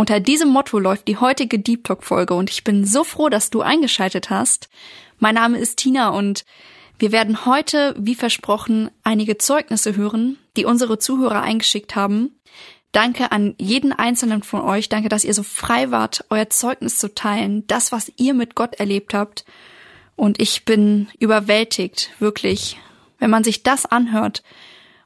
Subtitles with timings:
[0.00, 3.50] Unter diesem Motto läuft die heutige Deep Talk Folge und ich bin so froh, dass
[3.50, 4.68] du eingeschaltet hast.
[5.18, 6.44] Mein Name ist Tina und
[7.00, 12.38] wir werden heute, wie versprochen, einige Zeugnisse hören, die unsere Zuhörer eingeschickt haben.
[12.92, 14.88] Danke an jeden einzelnen von euch.
[14.88, 18.74] Danke, dass ihr so frei wart, euer Zeugnis zu teilen, das, was ihr mit Gott
[18.76, 19.44] erlebt habt.
[20.14, 22.78] Und ich bin überwältigt, wirklich,
[23.18, 24.44] wenn man sich das anhört,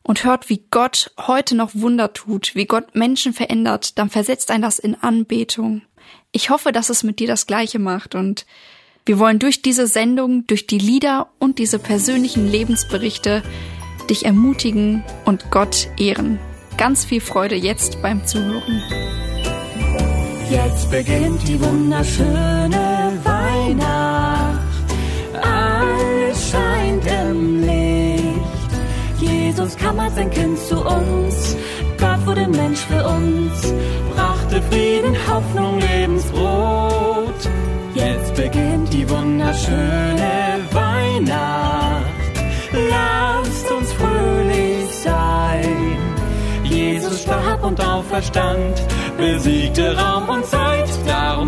[0.03, 4.63] und hört, wie Gott heute noch Wunder tut, wie Gott Menschen verändert, dann versetzt ein
[4.63, 5.83] das in Anbetung.
[6.33, 8.47] Ich hoffe, dass es mit dir das Gleiche macht und
[9.05, 13.43] wir wollen durch diese Sendung, durch die Lieder und diese persönlichen Lebensberichte
[14.09, 16.39] dich ermutigen und Gott ehren.
[16.77, 18.83] Ganz viel Freude jetzt beim Zuhören.
[20.51, 24.02] Jetzt beginnt die wunderschöne Weihnacht.
[29.63, 31.57] Jesus kam als ein Kind zu uns.
[31.97, 33.73] Gott wurde Mensch für uns,
[34.13, 37.49] brachte Frieden, Hoffnung, Lebensbrot.
[37.95, 42.03] Jetzt beginnt die wunderschöne Weihnacht.
[42.73, 45.97] Lasst uns fröhlich sein.
[46.65, 48.83] Jesus starb und auferstand,
[49.17, 51.42] besiegte Raum und Zeit, darum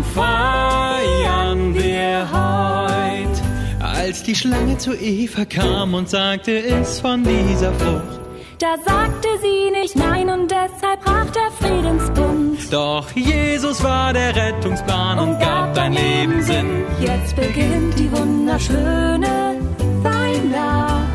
[4.35, 8.19] die Schlange zu Eva kam und sagte, iss von dieser Frucht.
[8.59, 12.57] Da sagte sie nicht nein und deshalb brach der Friedensbund.
[12.71, 16.83] Doch Jesus war der Rettungsplan und, und gab dein Leben Sinn.
[17.01, 19.57] Jetzt beginnt die wunderschöne
[20.03, 21.05] Weihnacht.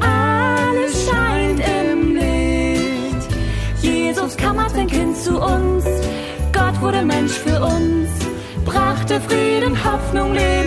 [0.00, 3.28] Alles scheint im Licht.
[3.82, 5.84] Jesus kam als ein Kind zu uns.
[6.52, 8.08] Gott wurde Mensch für uns.
[8.64, 10.60] Brachte Frieden, Hoffnung, die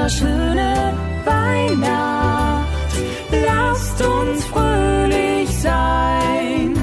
[0.00, 0.94] wunderschöne
[1.24, 2.66] Weihnacht.
[3.30, 6.74] Lasst uns fröhlich sein.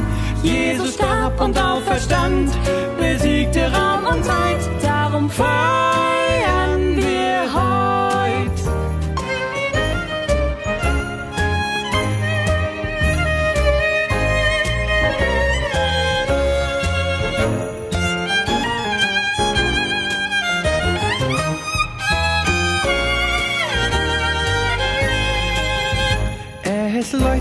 [0.44, 2.51] Jesus starb und auferstand,
[3.00, 4.59] besiegte Raum und Zeit.
[4.83, 6.16] Darum feiern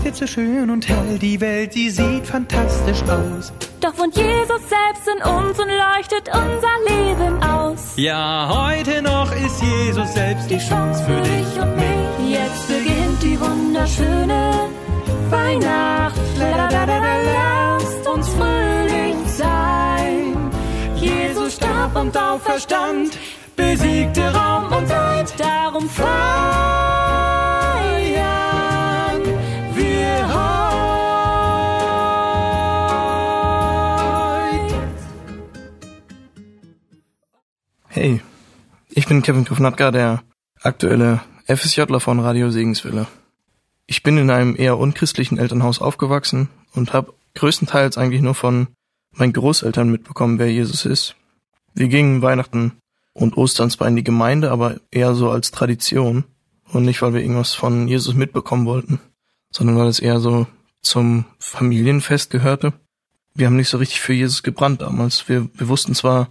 [0.07, 3.51] leuchtet so schön und hell, die Welt, sie sieht fantastisch aus.
[3.81, 7.93] Doch wohnt Jesus selbst in uns und leuchtet unser Leben aus.
[7.97, 12.31] Ja, heute noch ist Jesus selbst die Chance für dich und mich.
[12.31, 14.69] Jetzt beginnt die wunderschöne
[15.29, 16.15] Weihnacht.
[16.39, 20.51] Lasst uns fröhlich sein.
[20.95, 23.17] Jesus starb und auferstand,
[23.57, 25.33] besiegte Raum und Zeit.
[25.37, 26.76] Darum feiern
[37.99, 38.21] Hey,
[38.89, 40.21] ich bin Kevin Kufnatka, der
[40.61, 43.07] aktuelle FSJler von Radio Segenswille.
[43.87, 48.67] Ich bin in einem eher unchristlichen Elternhaus aufgewachsen und habe größtenteils eigentlich nur von
[49.13, 51.15] meinen Großeltern mitbekommen, wer Jesus ist.
[51.73, 52.73] Wir gingen Weihnachten
[53.13, 56.23] und Ostern zwar in die Gemeinde, aber eher so als Tradition
[56.71, 58.99] und nicht, weil wir irgendwas von Jesus mitbekommen wollten,
[59.49, 60.45] sondern weil es eher so
[60.83, 62.73] zum Familienfest gehörte.
[63.33, 65.27] Wir haben nicht so richtig für Jesus gebrannt damals.
[65.27, 66.29] Wir, wir wussten zwar,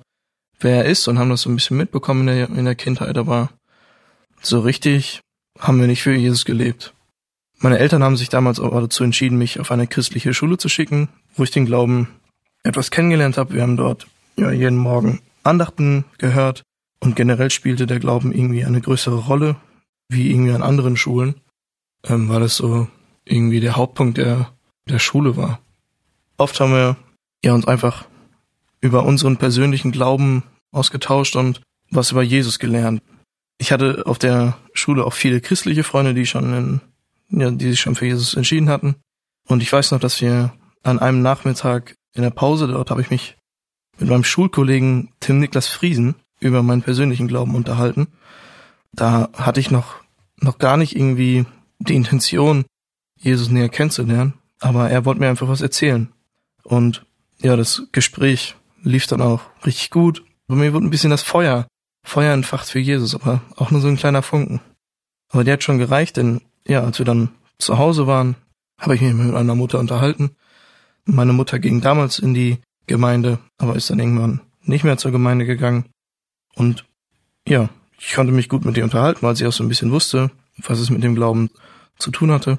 [0.61, 3.19] wer er ist und haben das so ein bisschen mitbekommen in der, in der Kindheit,
[3.19, 3.50] aber
[4.41, 5.21] so richtig
[5.59, 6.93] haben wir nicht für Jesus gelebt.
[7.59, 11.08] Meine Eltern haben sich damals aber dazu entschieden, mich auf eine christliche Schule zu schicken,
[11.35, 12.08] wo ich den Glauben
[12.62, 13.55] etwas kennengelernt habe.
[13.55, 14.06] Wir haben dort
[14.37, 16.62] ja jeden Morgen Andachten gehört
[17.00, 19.56] und generell spielte der Glauben irgendwie eine größere Rolle
[20.08, 21.37] wie irgendwie an anderen Schulen,
[22.05, 22.88] ähm, weil es so
[23.25, 24.53] irgendwie der Hauptpunkt der,
[24.88, 25.61] der Schule war.
[26.37, 26.97] Oft haben wir
[27.44, 28.05] ja uns einfach
[28.81, 30.43] über unseren persönlichen Glauben
[30.73, 33.02] ausgetauscht und was über Jesus gelernt.
[33.58, 36.81] Ich hatte auf der Schule auch viele christliche Freunde, die schon in,
[37.31, 38.96] ja, die sich schon für Jesus entschieden hatten.
[39.49, 40.52] Und ich weiß noch, dass wir
[40.82, 43.37] an einem Nachmittag in der Pause, dort habe ich mich
[43.99, 48.08] mit meinem Schulkollegen Tim Niklas Friesen über meinen persönlichen Glauben unterhalten.
[48.93, 49.96] Da hatte ich noch,
[50.40, 51.46] noch gar nicht irgendwie
[51.79, 52.64] die Intention,
[53.19, 56.12] Jesus näher kennenzulernen, aber er wollte mir einfach was erzählen.
[56.62, 57.06] Und
[57.40, 58.56] ja, das Gespräch
[58.87, 60.25] lief dann auch richtig gut.
[60.47, 61.67] Bei mir wurde ein bisschen das Feuer,
[62.05, 64.61] Feuer entfacht für Jesus, aber auch nur so ein kleiner Funken.
[65.31, 68.37] Aber der hat schon gereicht, denn ja, als wir dann zu Hause waren,
[68.79, 70.31] habe ich mich mit meiner Mutter unterhalten.
[71.05, 75.47] Meine Mutter ging damals in die Gemeinde, aber ist dann irgendwann nicht mehr zur Gemeinde
[75.47, 75.87] gegangen.
[76.55, 76.85] Und
[77.47, 77.69] ja,
[77.99, 80.79] ich konnte mich gut mit ihr unterhalten, weil sie auch so ein bisschen wusste, was
[80.79, 81.50] es mit dem Glauben
[81.99, 82.59] zu tun hatte.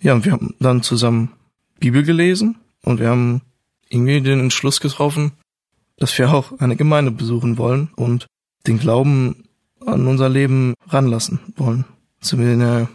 [0.00, 1.32] Ja, und wir haben dann zusammen
[1.80, 3.42] Bibel gelesen und wir haben
[3.88, 5.32] irgendwie den Entschluss getroffen,
[5.98, 8.26] dass wir auch eine Gemeinde besuchen wollen und
[8.66, 9.44] den Glauben
[9.84, 11.84] an unser Leben ranlassen wollen.
[12.20, 12.88] Sind wir in der,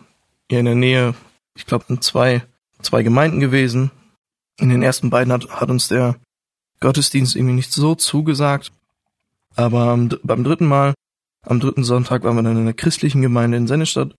[0.50, 1.16] in der Nähe,
[1.56, 2.44] ich glaube, in zwei,
[2.82, 3.92] zwei Gemeinden gewesen.
[4.60, 6.18] In den ersten beiden hat, hat uns der
[6.80, 8.72] Gottesdienst irgendwie nicht so zugesagt.
[9.56, 10.94] Aber beim dritten Mal,
[11.44, 14.14] am dritten Sonntag waren wir dann in einer christlichen Gemeinde in Sennestadt.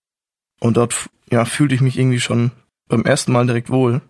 [0.59, 2.51] Und dort, ja, fühlte ich mich irgendwie schon
[2.87, 4.01] beim ersten Mal direkt wohl.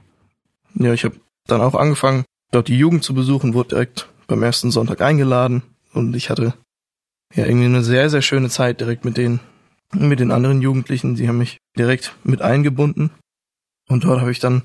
[0.75, 4.71] Ja, ich habe dann auch angefangen, dort die Jugend zu besuchen, wurde direkt beim ersten
[4.71, 5.61] Sonntag eingeladen
[5.93, 6.55] und ich hatte
[7.35, 9.39] ja irgendwie eine sehr, sehr schöne Zeit direkt mit den,
[9.91, 11.15] mit den anderen Jugendlichen.
[11.15, 13.11] Sie haben mich direkt mit eingebunden
[13.87, 14.63] und dort habe ich dann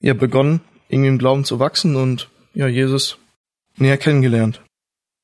[0.00, 3.18] ja begonnen, irgendwie im Glauben zu wachsen und ja, Jesus
[3.76, 4.62] näher kennengelernt.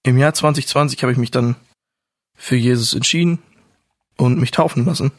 [0.03, 1.57] Im Jahr 2020 habe ich mich dann
[2.37, 3.39] für Jesus entschieden
[4.19, 5.11] und mich taufen lassen.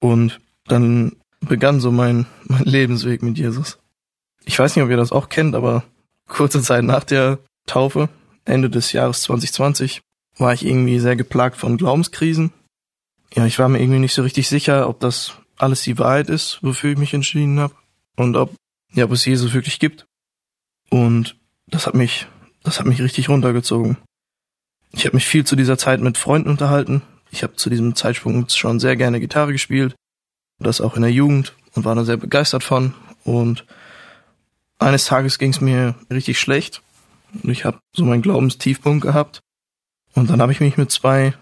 [0.00, 3.78] Und dann begann so mein, mein Lebensweg mit Jesus.
[4.46, 5.84] Ich weiß nicht, ob ihr das auch kennt, aber
[6.26, 8.08] kurze Zeit nach der Taufe,
[8.44, 10.00] Ende des Jahres 2020,
[10.38, 12.52] war ich irgendwie sehr geplagt von Glaubenskrisen.
[13.34, 16.58] Ja, ich war mir irgendwie nicht so richtig sicher, ob das alles die Wahrheit ist,
[16.62, 17.74] wofür ich mich entschieden habe
[18.16, 18.54] und ob
[18.92, 20.06] ja, ob es Jesus wirklich gibt.
[20.88, 21.36] Und
[21.68, 22.26] das hat mich,
[22.62, 23.96] das hat mich richtig runtergezogen.
[24.92, 27.02] Ich habe mich viel zu dieser Zeit mit Freunden unterhalten.
[27.30, 29.94] Ich habe zu diesem Zeitpunkt schon sehr gerne Gitarre gespielt,
[30.58, 32.94] das auch in der Jugend und war da sehr begeistert von.
[33.22, 33.64] Und
[34.78, 36.82] eines Tages ging es mir richtig schlecht
[37.42, 39.40] ich habe so meinen Glaubenstiefpunkt gehabt.
[40.14, 41.34] Und dann habe ich mich mit zwei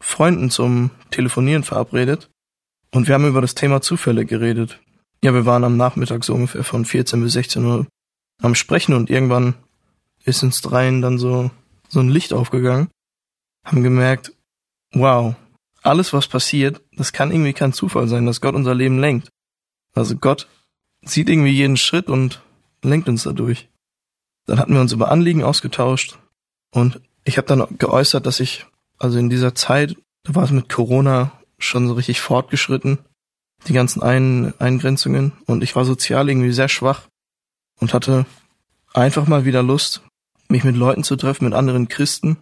[0.00, 2.30] Freunden zum Telefonieren verabredet
[2.90, 4.80] und wir haben über das Thema Zufälle geredet.
[5.22, 7.86] Ja, wir waren am Nachmittag so ungefähr von 14 bis 16 Uhr
[8.40, 9.54] am Sprechen und irgendwann
[10.24, 11.50] ist uns dreien dann so,
[11.88, 12.88] so ein Licht aufgegangen.
[13.64, 14.32] Haben gemerkt,
[14.92, 15.34] wow,
[15.82, 19.28] alles was passiert, das kann irgendwie kein Zufall sein, dass Gott unser Leben lenkt.
[19.94, 20.48] Also Gott
[21.02, 22.42] sieht irgendwie jeden Schritt und
[22.82, 23.68] lenkt uns dadurch.
[24.48, 26.18] Dann hatten wir uns über Anliegen ausgetauscht
[26.72, 28.64] und ich habe dann geäußert, dass ich,
[28.98, 32.98] also in dieser Zeit, da war es mit Corona schon so richtig fortgeschritten,
[33.66, 37.08] die ganzen Ein Eingrenzungen und ich war sozial irgendwie sehr schwach
[37.78, 38.24] und hatte
[38.94, 40.00] einfach mal wieder Lust,
[40.48, 42.38] mich mit Leuten zu treffen, mit anderen Christen,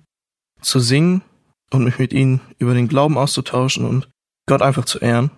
[0.60, 1.22] zu singen
[1.70, 4.08] und mich mit ihnen über den Glauben auszutauschen und
[4.46, 5.32] Gott einfach zu ehren.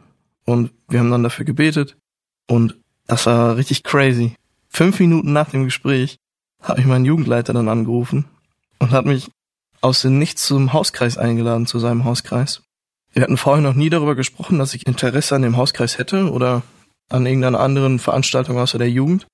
[0.45, 1.97] Und wir haben dann dafür gebetet
[2.47, 4.35] und das war richtig crazy.
[4.69, 6.19] Fünf Minuten nach dem Gespräch
[6.63, 8.27] habe ich meinen Jugendleiter dann angerufen
[8.79, 9.31] und hat mich
[9.81, 12.63] aus dem Nichts zum Hauskreis eingeladen, zu seinem Hauskreis.
[13.13, 16.63] Wir hatten vorher noch nie darüber gesprochen, dass ich Interesse an dem Hauskreis hätte oder
[17.09, 19.27] an irgendeiner anderen Veranstaltung außer der Jugend.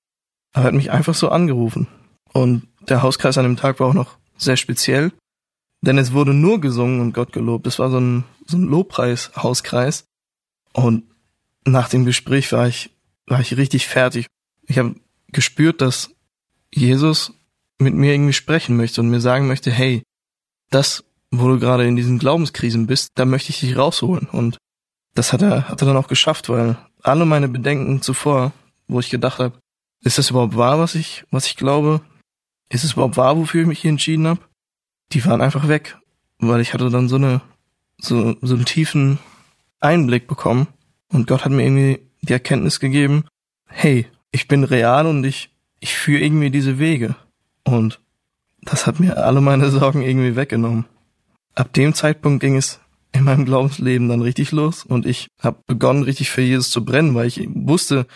[0.53, 1.87] Aber er hat mich einfach so angerufen.
[2.31, 5.11] Und der Hauskreis an dem Tag war auch noch sehr speziell,
[5.81, 7.67] denn es wurde nur gesungen und Gott gelobt.
[7.67, 10.05] Es war so ein, so ein Lobpreis-Hauskreis.
[10.73, 11.03] Und
[11.65, 12.91] nach dem Gespräch war ich,
[13.27, 14.27] war ich richtig fertig.
[14.67, 14.95] Ich habe
[15.31, 16.14] gespürt, dass
[16.73, 17.33] Jesus
[17.77, 20.03] mit mir irgendwie sprechen möchte und mir sagen möchte, hey,
[20.69, 24.27] das, wo du gerade in diesen Glaubenskrisen bist, da möchte ich dich rausholen.
[24.27, 24.57] Und
[25.13, 28.51] das hat er, hat er dann auch geschafft, weil alle meine Bedenken zuvor,
[28.87, 29.57] wo ich gedacht habe,
[30.01, 32.01] ist das überhaupt wahr, was ich, was ich glaube?
[32.69, 34.41] Ist es überhaupt wahr, wofür ich mich hier entschieden habe?
[35.11, 35.97] Die waren einfach weg,
[36.39, 37.41] weil ich hatte dann so eine,
[37.97, 39.19] so, so einen tiefen
[39.79, 40.67] Einblick bekommen
[41.09, 43.25] und Gott hat mir irgendwie die Erkenntnis gegeben,
[43.67, 45.54] hey, ich bin real und ich,
[45.85, 47.15] ich führe irgendwie diese Wege.
[47.63, 48.01] Und
[48.63, 50.85] das hat mir alle meine Sorgen irgendwie weggenommen.
[51.53, 52.79] Ab dem Zeitpunkt ging es
[53.11, 57.13] in meinem Glaubensleben dann richtig los und ich habe begonnen, richtig für Jesus zu brennen,
[57.13, 58.07] weil ich wusste,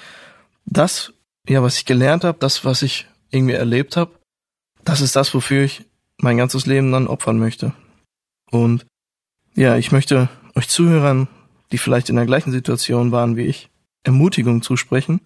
[0.66, 1.14] das,
[1.48, 4.14] ja, was ich gelernt habe, das, was ich irgendwie erlebt habe,
[4.84, 5.86] das ist das, wofür ich
[6.18, 7.74] mein ganzes Leben dann opfern möchte.
[8.50, 8.88] Und
[9.54, 11.28] ja, ich möchte euch Zuhörern,
[11.72, 13.70] die vielleicht in der gleichen Situation waren wie ich,
[14.04, 15.22] Ermutigung zusprechen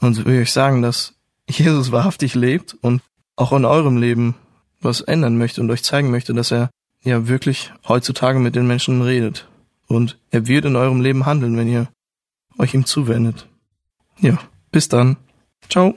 [0.00, 1.17] und will euch sagen, dass
[1.48, 3.02] Jesus wahrhaftig lebt und
[3.36, 4.34] auch in eurem Leben
[4.80, 6.70] was ändern möchte und euch zeigen möchte, dass er
[7.02, 9.48] ja wirklich heutzutage mit den Menschen redet.
[9.86, 11.88] Und er wird in eurem Leben handeln, wenn ihr
[12.58, 13.48] euch ihm zuwendet.
[14.20, 14.38] Ja,
[14.70, 15.16] bis dann.
[15.68, 15.96] Ciao.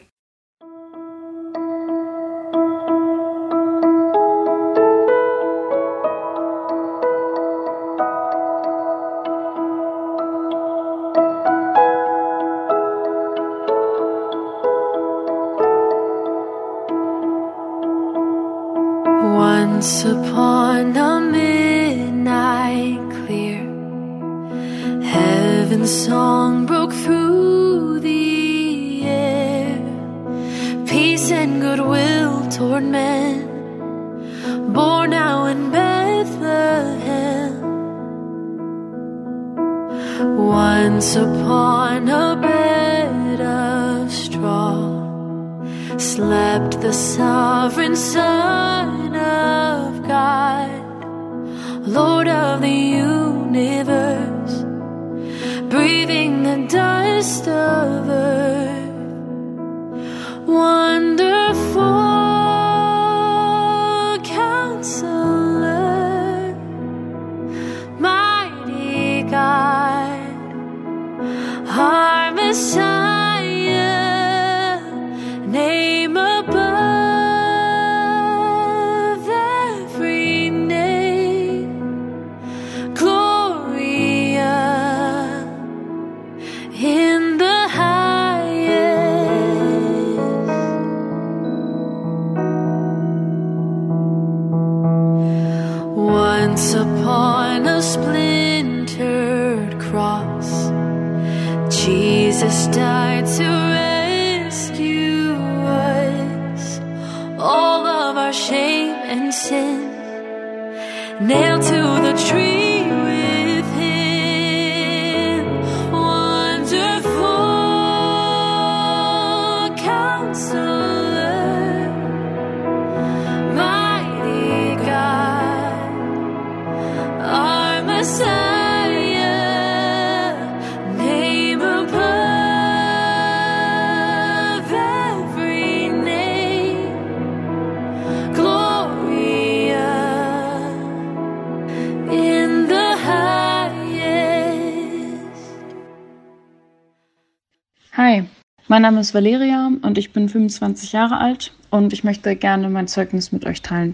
[148.81, 152.87] Mein Name ist Valeria und ich bin 25 Jahre alt und ich möchte gerne mein
[152.87, 153.93] Zeugnis mit euch teilen.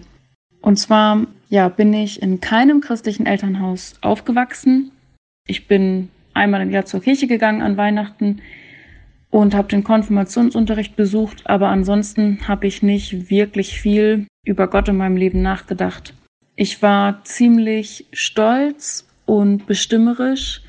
[0.62, 4.90] Und zwar, ja, bin ich in keinem christlichen Elternhaus aufgewachsen.
[5.46, 8.40] Ich bin einmal im Jahr zur Kirche gegangen an Weihnachten
[9.28, 14.96] und habe den Konfirmationsunterricht besucht, aber ansonsten habe ich nicht wirklich viel über Gott in
[14.96, 16.14] meinem Leben nachgedacht.
[16.56, 20.62] Ich war ziemlich stolz und bestimmerisch,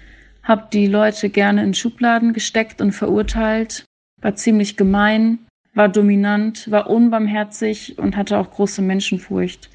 [0.43, 3.85] habe die Leute gerne in Schubladen gesteckt und verurteilt,
[4.21, 5.39] war ziemlich gemein,
[5.73, 9.69] war dominant, war unbarmherzig und hatte auch große Menschenfurcht.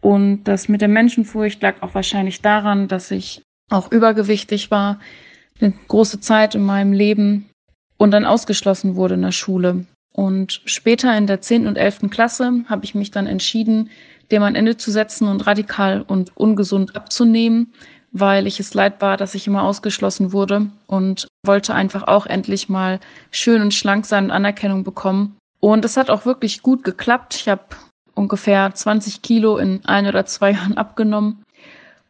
[0.00, 5.00] Und das mit der Menschenfurcht lag auch wahrscheinlich daran, dass ich auch übergewichtig war,
[5.60, 7.48] eine große Zeit in meinem Leben
[7.96, 9.86] und dann ausgeschlossen wurde in der Schule.
[10.12, 11.66] Und später in der 10.
[11.66, 12.10] und 11.
[12.10, 13.90] Klasse habe ich mich dann entschieden,
[14.30, 17.72] dem ein Ende zu setzen und radikal und ungesund abzunehmen,
[18.12, 22.68] weil ich es leid war, dass ich immer ausgeschlossen wurde und wollte einfach auch endlich
[22.68, 25.36] mal schön und schlank sein und Anerkennung bekommen.
[25.60, 27.34] Und es hat auch wirklich gut geklappt.
[27.36, 27.62] Ich habe
[28.14, 31.42] ungefähr 20 Kilo in ein oder zwei Jahren abgenommen.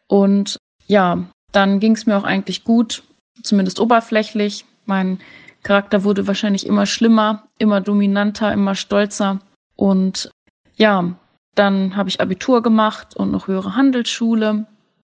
[0.07, 3.03] Und ja, dann ging es mir auch eigentlich gut,
[3.41, 4.65] zumindest oberflächlich.
[4.85, 5.19] Mein
[5.63, 9.39] Charakter wurde wahrscheinlich immer schlimmer, immer dominanter, immer stolzer.
[9.75, 10.29] Und
[10.75, 11.15] ja,
[11.55, 14.67] dann habe ich Abitur gemacht und noch höhere Handelsschule.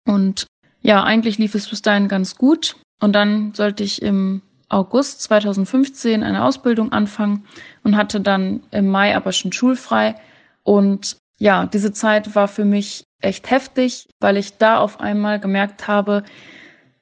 [0.06, 0.48] Und
[0.82, 2.76] ja, eigentlich lief es bis dahin ganz gut.
[3.04, 7.44] Und dann sollte ich im August 2015 eine Ausbildung anfangen
[7.84, 10.16] und hatte dann im Mai aber schon schulfrei.
[10.64, 15.90] Und ja, diese Zeit war für mich echt heftig, weil ich da auf einmal gemerkt
[15.90, 16.24] habe,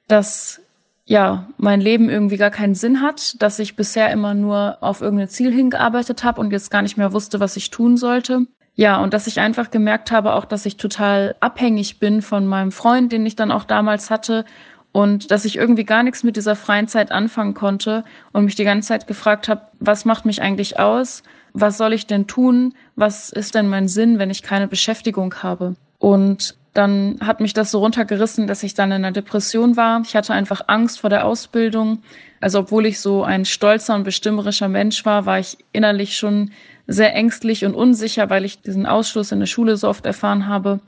[0.08, 0.60] dass
[1.04, 5.28] ja, mein Leben irgendwie gar keinen Sinn hat, dass ich bisher immer nur auf irgendein
[5.28, 8.46] Ziel hingearbeitet habe und jetzt gar nicht mehr wusste, was ich tun sollte.
[8.74, 12.72] Ja, und dass ich einfach gemerkt habe, auch dass ich total abhängig bin von meinem
[12.72, 14.44] Freund, den ich dann auch damals hatte
[14.92, 18.64] und dass ich irgendwie gar nichts mit dieser freien Zeit anfangen konnte und mich die
[18.64, 21.22] ganze Zeit gefragt habe, was macht mich eigentlich aus?
[21.54, 22.74] Was soll ich denn tun?
[22.94, 25.76] Was ist denn mein Sinn, wenn ich keine Beschäftigung habe?
[25.98, 30.02] Und dann hat mich das so runtergerissen, dass ich dann in einer Depression war.
[30.04, 32.02] Ich hatte einfach Angst vor der Ausbildung.
[32.40, 36.50] Also obwohl ich so ein stolzer und bestimmerischer Mensch war, war ich innerlich schon
[36.86, 40.80] sehr ängstlich und unsicher, weil ich diesen Ausschluss in der Schule so oft erfahren habe.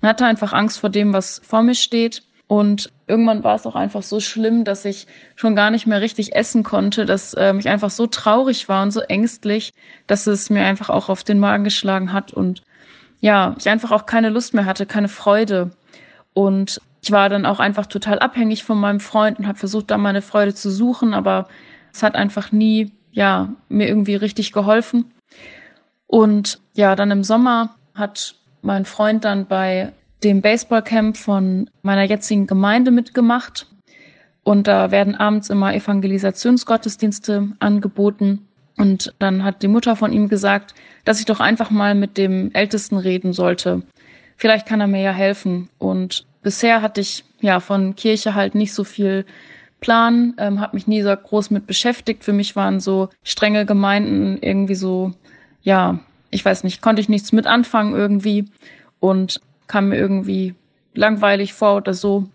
[0.00, 2.22] Und hatte einfach Angst vor dem, was vor mir steht.
[2.48, 5.06] Und irgendwann war es auch einfach so schlimm, dass ich
[5.36, 8.90] schon gar nicht mehr richtig essen konnte, dass äh, ich einfach so traurig war und
[8.90, 9.72] so ängstlich,
[10.06, 12.62] dass es mir einfach auch auf den Magen geschlagen hat und
[13.20, 15.70] ja, ich einfach auch keine Lust mehr hatte, keine Freude.
[16.34, 19.96] Und ich war dann auch einfach total abhängig von meinem Freund und habe versucht, da
[19.96, 21.48] meine Freude zu suchen, aber
[21.92, 25.12] es hat einfach nie, ja, mir irgendwie richtig geholfen.
[26.06, 29.92] Und ja, dann im Sommer hat mein Freund dann bei
[30.24, 33.66] dem Baseballcamp von meiner jetzigen Gemeinde mitgemacht.
[34.44, 38.46] Und da werden abends immer Evangelisationsgottesdienste angeboten.
[38.76, 40.74] Und dann hat die Mutter von ihm gesagt,
[41.04, 43.82] dass ich doch einfach mal mit dem Ältesten reden sollte.
[44.36, 45.68] Vielleicht kann er mir ja helfen.
[45.78, 49.24] Und bisher hatte ich ja von Kirche halt nicht so viel
[49.80, 52.24] Plan, ähm, habe mich nie so groß mit beschäftigt.
[52.24, 55.12] Für mich waren so strenge Gemeinden irgendwie so,
[55.62, 55.98] ja,
[56.30, 58.46] ich weiß nicht, konnte ich nichts mit anfangen irgendwie
[59.00, 59.40] und
[59.72, 60.54] kam mir irgendwie
[60.92, 62.28] langweilig vor oder so.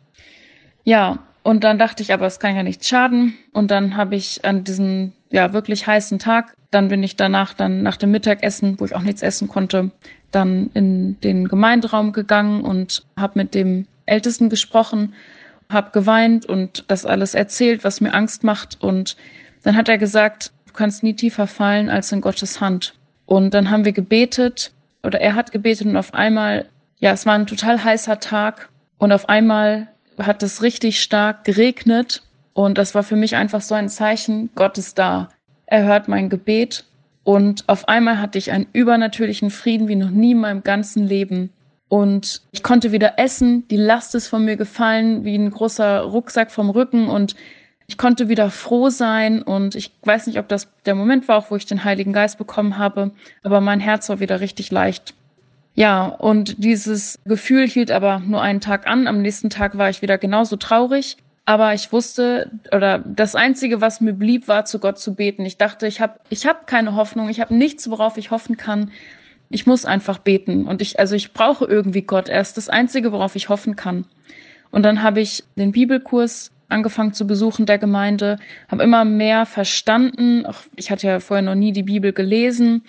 [0.83, 3.37] Ja, und dann dachte ich, aber es kann ja nichts schaden.
[3.53, 7.83] Und dann habe ich an diesem ja wirklich heißen Tag, dann bin ich danach dann
[7.83, 9.91] nach dem Mittagessen, wo ich auch nichts essen konnte,
[10.31, 15.13] dann in den Gemeinderaum gegangen und habe mit dem Ältesten gesprochen,
[15.69, 18.81] habe geweint und das alles erzählt, was mir Angst macht.
[18.81, 19.15] Und
[19.61, 22.95] dann hat er gesagt, du kannst nie tiefer fallen als in Gottes Hand.
[23.27, 24.71] Und dann haben wir gebetet
[25.03, 26.65] oder er hat gebetet und auf einmal,
[26.99, 29.87] ja, es war ein total heißer Tag und auf einmal
[30.17, 32.23] hat es richtig stark geregnet
[32.53, 35.29] und das war für mich einfach so ein Zeichen, Gott ist da.
[35.67, 36.85] Er hört mein Gebet
[37.23, 41.51] und auf einmal hatte ich einen übernatürlichen Frieden wie noch nie in meinem ganzen Leben.
[41.89, 46.51] Und ich konnte wieder essen, die Last ist von mir gefallen, wie ein großer Rucksack
[46.51, 47.35] vom Rücken und
[47.85, 51.51] ich konnte wieder froh sein und ich weiß nicht, ob das der Moment war, auch
[51.51, 53.11] wo ich den Heiligen Geist bekommen habe,
[53.43, 55.13] aber mein Herz war wieder richtig leicht.
[55.77, 59.05] Ja, und dieses Gefühl hielt aber nur einen Tag an.
[59.05, 61.17] Am nächsten Tag war ich wieder genauso traurig.
[61.45, 65.45] Aber ich wusste, oder das Einzige, was mir blieb, war zu Gott zu beten.
[65.45, 68.89] Ich dachte, ich habe ich hab keine Hoffnung, ich habe nichts, worauf ich hoffen kann.
[69.51, 70.65] Ich muss einfach beten.
[70.65, 72.27] Und ich, also ich brauche irgendwie Gott.
[72.27, 74.05] Er ist das Einzige, worauf ich hoffen kann.
[74.71, 80.43] Und dann habe ich den Bibelkurs angefangen zu besuchen der Gemeinde, habe immer mehr verstanden.
[80.75, 82.83] Ich hatte ja vorher noch nie die Bibel gelesen,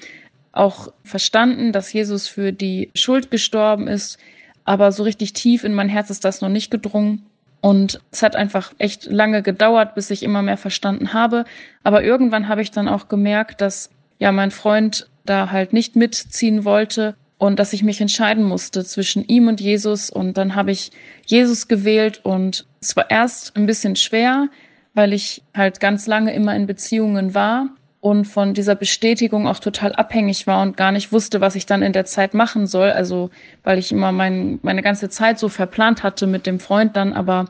[0.53, 4.19] auch verstanden, dass Jesus für die Schuld gestorben ist,
[4.65, 7.25] aber so richtig tief in mein Herz ist das noch nicht gedrungen.
[7.61, 11.45] Und es hat einfach echt lange gedauert, bis ich immer mehr verstanden habe.
[11.83, 16.65] Aber irgendwann habe ich dann auch gemerkt, dass ja mein Freund da halt nicht mitziehen
[16.65, 20.11] wollte und dass ich mich entscheiden musste zwischen ihm und Jesus.
[20.11, 20.93] Und dann habe ich
[21.27, 24.49] Jesus gewählt und es war erst ein bisschen schwer,
[24.95, 29.93] weil ich halt ganz lange immer in Beziehungen war und von dieser Bestätigung auch total
[29.93, 32.91] abhängig war und gar nicht wusste, was ich dann in der Zeit machen soll.
[32.91, 33.31] Also
[33.65, 37.47] weil ich immer mein, meine ganze Zeit so verplant hatte mit dem Freund dann, aber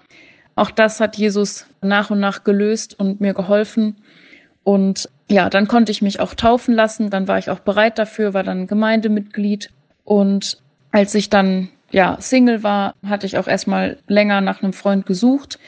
[0.55, 3.97] auch das hat Jesus nach und nach gelöst und mir geholfen.
[4.65, 8.35] Und ja, dann konnte ich mich auch taufen lassen, dann war ich auch bereit dafür,
[8.35, 9.71] war dann Gemeindemitglied.
[10.05, 10.59] Und
[10.91, 15.59] als ich dann ja Single war, hatte ich auch erstmal länger nach einem Freund gesucht.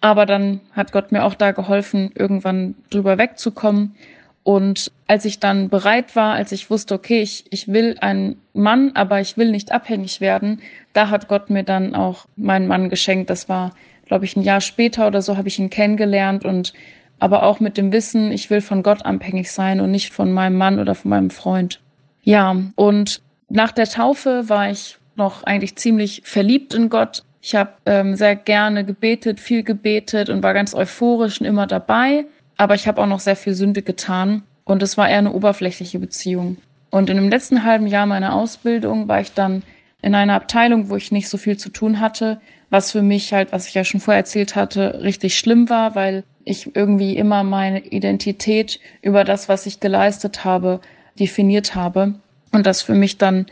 [0.00, 3.96] Aber dann hat Gott mir auch da geholfen, irgendwann drüber wegzukommen
[4.42, 8.92] und als ich dann bereit war, als ich wusste, okay, ich, ich will einen Mann,
[8.94, 10.60] aber ich will nicht abhängig werden,
[10.92, 13.28] da hat Gott mir dann auch meinen Mann geschenkt.
[13.28, 13.74] Das war,
[14.06, 16.72] glaube ich, ein Jahr später oder so habe ich ihn kennengelernt und
[17.18, 20.56] aber auch mit dem Wissen, ich will von Gott abhängig sein und nicht von meinem
[20.56, 21.80] Mann oder von meinem Freund.
[22.22, 27.24] Ja, und nach der Taufe war ich noch eigentlich ziemlich verliebt in Gott.
[27.42, 32.24] Ich habe ähm, sehr gerne gebetet, viel gebetet und war ganz euphorisch und immer dabei
[32.60, 35.98] aber ich habe auch noch sehr viel Sünde getan und es war eher eine oberflächliche
[35.98, 36.58] Beziehung.
[36.90, 39.62] Und in dem letzten halben Jahr meiner Ausbildung war ich dann
[40.02, 43.52] in einer Abteilung, wo ich nicht so viel zu tun hatte, was für mich halt,
[43.52, 47.80] was ich ja schon vorher erzählt hatte, richtig schlimm war, weil ich irgendwie immer meine
[47.80, 50.80] Identität über das, was ich geleistet habe,
[51.18, 52.16] definiert habe.
[52.52, 53.46] Und das für mich dann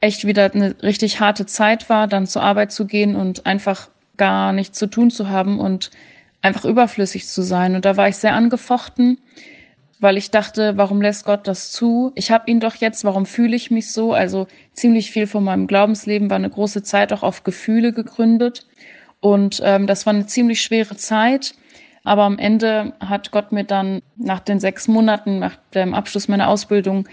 [0.00, 4.52] echt wieder eine richtig harte Zeit war, dann zur Arbeit zu gehen und einfach gar
[4.52, 5.92] nichts zu tun zu haben und
[6.42, 7.74] einfach überflüssig zu sein.
[7.74, 9.18] Und da war ich sehr angefochten,
[10.00, 12.12] weil ich dachte, warum lässt Gott das zu?
[12.14, 14.12] Ich habe ihn doch jetzt, warum fühle ich mich so?
[14.12, 18.66] Also ziemlich viel von meinem Glaubensleben war eine große Zeit auch auf Gefühle gegründet.
[19.20, 21.54] Und ähm, das war eine ziemlich schwere Zeit.
[22.04, 26.48] Aber am Ende hat Gott mir dann nach den sechs Monaten, nach dem Abschluss meiner
[26.48, 27.08] Ausbildung,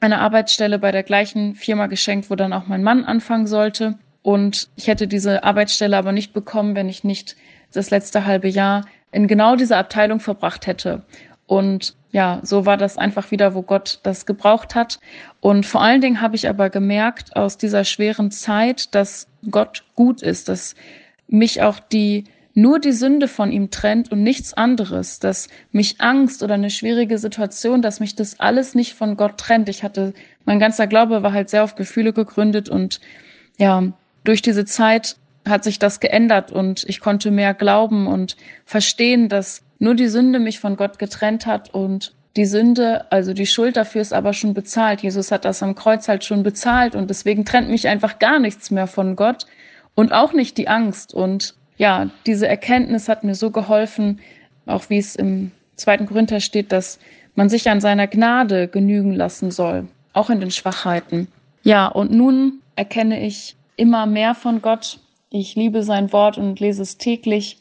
[0.00, 3.98] eine Arbeitsstelle bei der gleichen Firma geschenkt, wo dann auch mein Mann anfangen sollte.
[4.22, 7.36] Und ich hätte diese Arbeitsstelle aber nicht bekommen, wenn ich nicht
[7.72, 11.02] das letzte halbe Jahr in genau dieser Abteilung verbracht hätte.
[11.46, 14.98] Und ja, so war das einfach wieder, wo Gott das gebraucht hat.
[15.40, 20.22] Und vor allen Dingen habe ich aber gemerkt aus dieser schweren Zeit, dass Gott gut
[20.22, 20.74] ist, dass
[21.28, 26.42] mich auch die nur die Sünde von ihm trennt und nichts anderes, dass mich Angst
[26.42, 29.68] oder eine schwierige Situation, dass mich das alles nicht von Gott trennt.
[29.68, 33.00] Ich hatte, mein ganzer Glaube war halt sehr auf Gefühle gegründet und
[33.56, 33.84] ja,
[34.24, 39.62] durch diese Zeit hat sich das geändert und ich konnte mehr glauben und verstehen, dass
[39.78, 44.02] nur die Sünde mich von Gott getrennt hat und die Sünde, also die Schuld dafür
[44.02, 45.02] ist aber schon bezahlt.
[45.02, 48.70] Jesus hat das am Kreuz halt schon bezahlt und deswegen trennt mich einfach gar nichts
[48.70, 49.46] mehr von Gott
[49.94, 51.12] und auch nicht die Angst.
[51.12, 54.20] Und ja, diese Erkenntnis hat mir so geholfen,
[54.66, 56.98] auch wie es im zweiten Korinther steht, dass
[57.34, 61.28] man sich an seiner Gnade genügen lassen soll, auch in den Schwachheiten.
[61.62, 65.00] Ja, und nun erkenne ich immer mehr von Gott.
[65.30, 67.58] Ich liebe sein Wort und lese es täglich.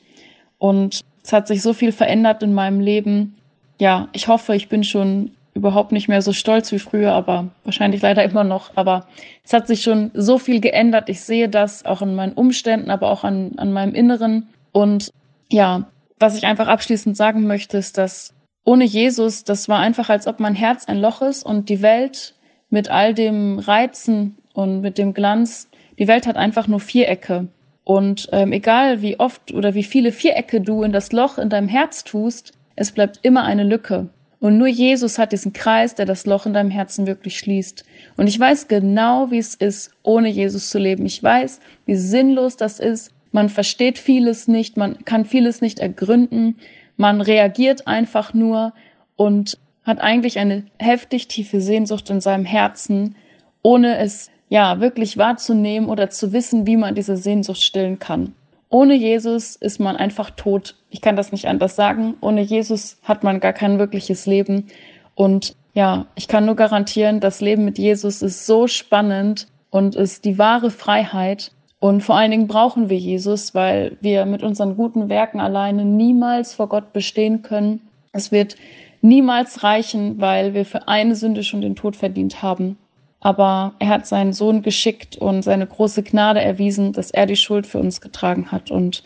[0.57, 3.35] Und es hat sich so viel verändert in meinem Leben.
[3.79, 8.01] Ja, ich hoffe, ich bin schon überhaupt nicht mehr so stolz wie früher, aber wahrscheinlich
[8.01, 8.71] leider immer noch.
[8.75, 9.07] Aber
[9.43, 11.09] es hat sich schon so viel geändert.
[11.09, 14.49] Ich sehe das auch in meinen Umständen, aber auch an, an meinem Inneren.
[14.71, 15.11] Und
[15.51, 20.25] ja, was ich einfach abschließend sagen möchte, ist, dass ohne Jesus, das war einfach, als
[20.25, 22.33] ob mein Herz ein Loch ist und die Welt
[22.69, 27.47] mit all dem Reizen und mit dem Glanz, die Welt hat einfach nur Vierecke.
[27.89, 31.67] Und ähm, egal wie oft oder wie viele Vierecke du in das Loch in deinem
[31.67, 34.09] Herz tust, es bleibt immer eine Lücke.
[34.39, 37.83] Und nur Jesus hat diesen Kreis, der das Loch in deinem Herzen wirklich schließt.
[38.15, 41.03] Und ich weiß genau, wie es ist, ohne Jesus zu leben.
[41.07, 43.11] Ich weiß, wie sinnlos das ist.
[43.31, 46.57] Man versteht vieles nicht, man kann vieles nicht ergründen.
[46.95, 48.73] Man reagiert einfach nur
[49.15, 53.15] und hat eigentlich eine heftig tiefe Sehnsucht in seinem Herzen,
[53.63, 58.33] ohne es ja wirklich wahrzunehmen oder zu wissen, wie man diese Sehnsucht stillen kann.
[58.69, 60.75] Ohne Jesus ist man einfach tot.
[60.89, 62.15] Ich kann das nicht anders sagen.
[62.21, 64.67] Ohne Jesus hat man gar kein wirkliches Leben.
[65.15, 70.25] Und ja, ich kann nur garantieren, das Leben mit Jesus ist so spannend und ist
[70.25, 71.51] die wahre Freiheit.
[71.79, 76.53] Und vor allen Dingen brauchen wir Jesus, weil wir mit unseren guten Werken alleine niemals
[76.53, 77.81] vor Gott bestehen können.
[78.11, 78.55] Es wird
[79.01, 82.77] niemals reichen, weil wir für eine Sünde schon den Tod verdient haben.
[83.21, 87.67] Aber er hat seinen Sohn geschickt und seine große Gnade erwiesen, dass er die Schuld
[87.67, 88.71] für uns getragen hat.
[88.71, 89.03] Und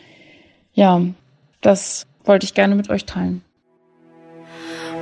[0.74, 1.02] ja,
[1.62, 3.44] das wollte ich gerne mit euch teilen.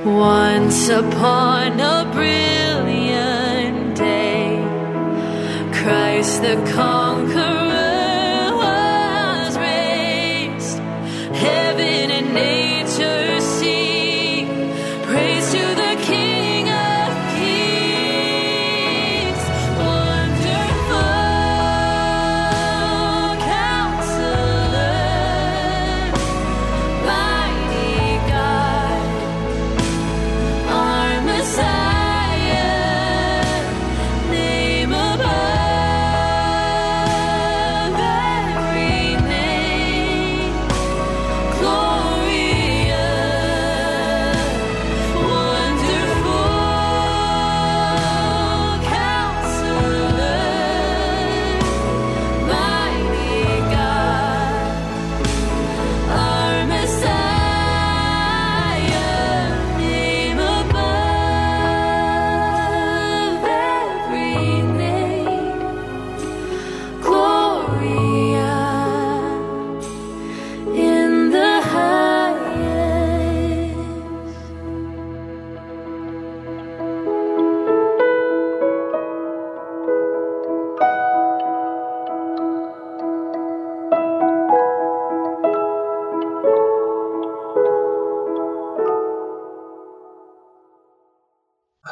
[0.04, 4.58] Once upon a brilliant day,
[5.72, 7.61] Christ the conqueror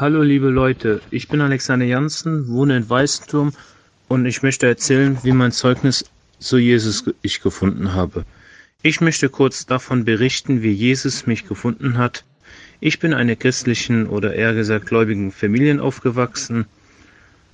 [0.01, 3.53] Hallo liebe Leute, ich bin Alexander Janssen, wohne in Weißenturm
[4.09, 6.07] und ich möchte erzählen, wie mein Zeugnis
[6.39, 8.25] zu Jesus ich gefunden habe.
[8.83, 12.25] Ich möchte kurz davon berichten, wie Jesus mich gefunden hat.
[12.81, 16.65] Ich bin einer christlichen oder eher gesagt gläubigen Familien aufgewachsen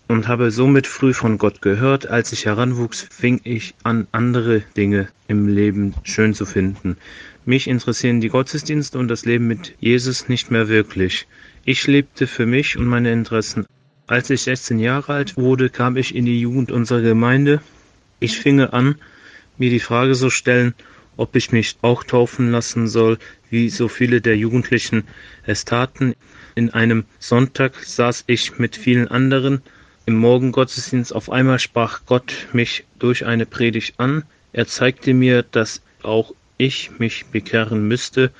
[0.06, 2.06] und habe somit früh von Gott gehört.
[2.06, 6.96] Als ich heranwuchs, fing ich an, andere Dinge im Leben schön zu finden.
[7.44, 11.26] Mich interessieren die Gottesdienste und das Leben mit Jesus nicht mehr wirklich.
[11.68, 13.66] Ich lebte für mich und meine Interessen.
[14.06, 17.60] Als ich 16 Jahre alt wurde, kam ich in die Jugend unserer Gemeinde.
[18.20, 18.94] Ich finge an,
[19.58, 20.74] mir die Frage zu stellen,
[21.16, 23.18] ob ich mich auch taufen lassen soll,
[23.50, 25.08] wie so viele der Jugendlichen
[25.44, 26.14] es taten.
[26.54, 29.60] In einem Sonntag saß ich mit vielen anderen
[30.04, 31.12] im Morgengottesdienst.
[31.12, 34.22] Auf einmal sprach Gott mich durch eine Predigt an.
[34.52, 38.30] Er zeigte mir, dass auch ich mich bekehren müsste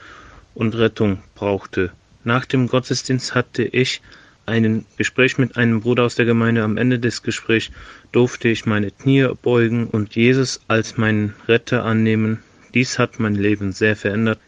[0.55, 1.91] und Rettung brauchte.
[2.27, 4.03] Nach dem Gottesdienst hatte ich
[4.47, 6.65] ein Gespräch mit einem Bruder aus der Gemeinde.
[6.65, 7.71] Am Ende des Gesprächs
[8.11, 12.43] durfte ich meine Knie beugen und Jesus als meinen Retter annehmen.
[12.75, 14.41] Dies hat mein Leben sehr verändert.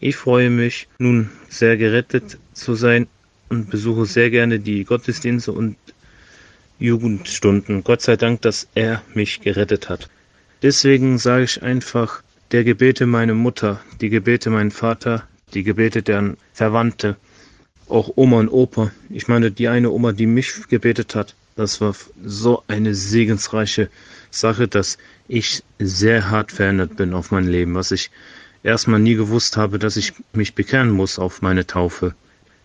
[0.00, 3.06] Ich freue mich nun sehr gerettet zu sein
[3.48, 5.76] und besuche sehr gerne die Gottesdienste und
[6.78, 7.84] Jugendstunden.
[7.84, 10.10] Gott sei Dank, dass er mich gerettet hat.
[10.60, 16.34] Deswegen sage ich einfach, der Gebete meiner Mutter, die Gebete mein Vater, die Gebete der
[16.52, 17.16] Verwandte
[17.88, 18.90] auch Oma und Opa.
[19.10, 23.88] Ich meine, die eine Oma, die mich gebetet hat, das war so eine segensreiche
[24.30, 28.10] Sache, dass ich sehr hart verändert bin auf mein Leben, was ich
[28.62, 32.14] erstmal nie gewusst habe, dass ich mich bekehren muss auf meine Taufe.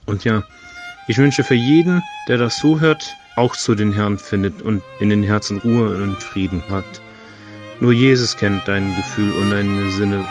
[0.05, 0.43] Und ja,
[1.07, 5.23] ich wünsche für jeden, der das zuhört, auch zu den Herrn findet und in den
[5.23, 7.01] Herzen Ruhe und Frieden hat.
[7.79, 10.23] Nur Jesus kennt dein Gefühl und deine Sinne.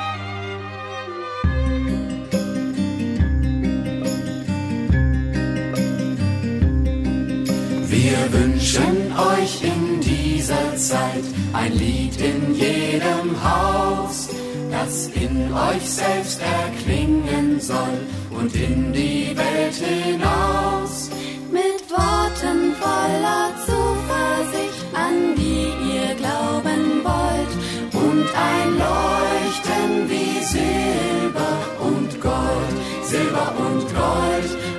[11.12, 14.29] Zeit ein Lied in jedem Haus,
[14.70, 21.11] das in euch selbst erklingen soll und in die Welt hinaus.
[21.51, 27.53] Mit Worten voller Zuversicht, an die ihr glauben wollt.
[27.92, 34.72] Und ein Leuchten wie Silber und Gold, Silber und Gold.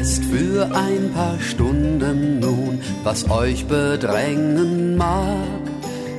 [0.00, 5.60] Vergesst für ein paar Stunden nun, was euch bedrängen mag.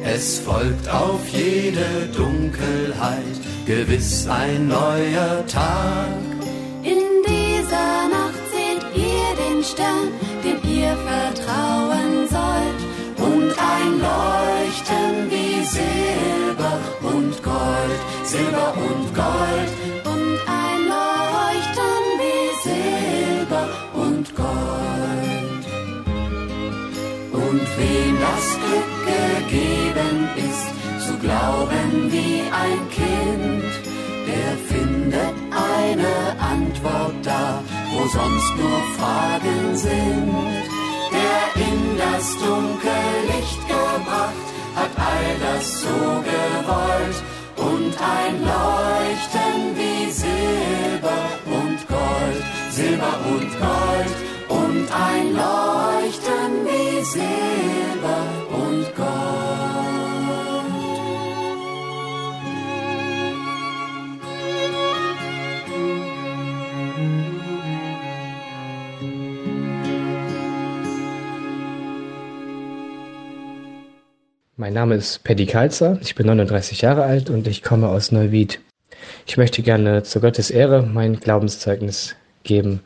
[0.04, 6.22] Es folgt auf jede Dunkelheit gewiss ein neuer Tag.
[6.84, 10.10] In dieser Nacht seht ihr den Stern,
[10.44, 12.82] dem ihr vertrauen sollt.
[13.18, 20.01] Und ein Leuchten wie Silber und Gold, Silber und Gold.
[27.78, 33.72] Wem das Glück gegeben ist, zu glauben wie ein Kind,
[34.28, 40.34] der findet eine Antwort da, wo sonst nur Fragen sind.
[41.16, 45.98] Der in das dunkle Licht gebracht, hat all das so
[46.32, 47.20] gewollt.
[47.58, 54.31] Und ein Leuchten wie Silber und Gold, Silber und Gold.
[54.52, 59.52] Und ein Leuchten wie Silber und Gold.
[74.58, 78.60] Mein Name ist Paddy Kalzer, ich bin 39 Jahre alt und ich komme aus Neuwied.
[79.26, 82.82] Ich möchte gerne zu Gottes Ehre mein Glaubenszeugnis geben.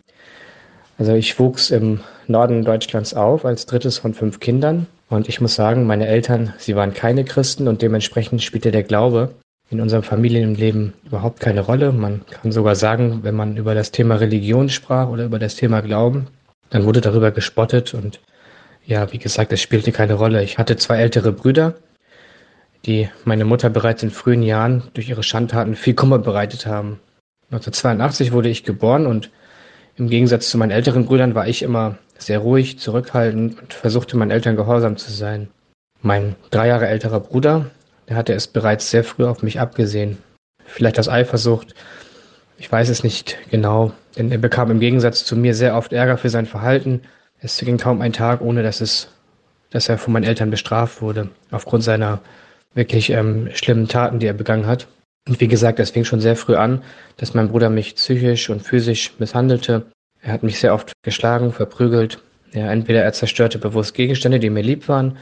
[0.97, 5.55] Also ich wuchs im Norden Deutschlands auf als drittes von fünf Kindern und ich muss
[5.55, 9.35] sagen, meine Eltern, sie waren keine Christen und dementsprechend spielte der Glaube
[9.69, 11.91] in unserem Familienleben überhaupt keine Rolle.
[11.91, 15.81] Man kann sogar sagen, wenn man über das Thema Religion sprach oder über das Thema
[15.81, 16.27] Glauben,
[16.69, 18.21] dann wurde darüber gespottet und
[18.85, 20.43] ja, wie gesagt, es spielte keine Rolle.
[20.43, 21.73] Ich hatte zwei ältere Brüder,
[22.85, 26.99] die meine Mutter bereits in frühen Jahren durch ihre Schandtaten viel Kummer bereitet haben.
[27.51, 29.31] 1982 wurde ich geboren und
[29.97, 34.31] im Gegensatz zu meinen älteren Brüdern war ich immer sehr ruhig, zurückhaltend und versuchte meinen
[34.31, 35.49] Eltern gehorsam zu sein.
[36.01, 37.71] Mein drei Jahre älterer Bruder,
[38.09, 40.17] der hatte es bereits sehr früh auf mich abgesehen.
[40.65, 41.73] Vielleicht aus Eifersucht,
[42.57, 46.17] ich weiß es nicht genau, denn er bekam im Gegensatz zu mir sehr oft Ärger
[46.17, 47.01] für sein Verhalten.
[47.39, 49.09] Es ging kaum ein Tag, ohne dass es,
[49.71, 52.21] dass er von meinen Eltern bestraft wurde, aufgrund seiner
[52.73, 54.87] wirklich ähm, schlimmen Taten, die er begangen hat.
[55.27, 56.83] Und wie gesagt, es fing schon sehr früh an,
[57.17, 59.87] dass mein Bruder mich psychisch und physisch misshandelte.
[60.21, 62.19] Er hat mich sehr oft geschlagen, verprügelt.
[62.53, 65.17] Ja, entweder er zerstörte bewusst Gegenstände, die mir lieb waren,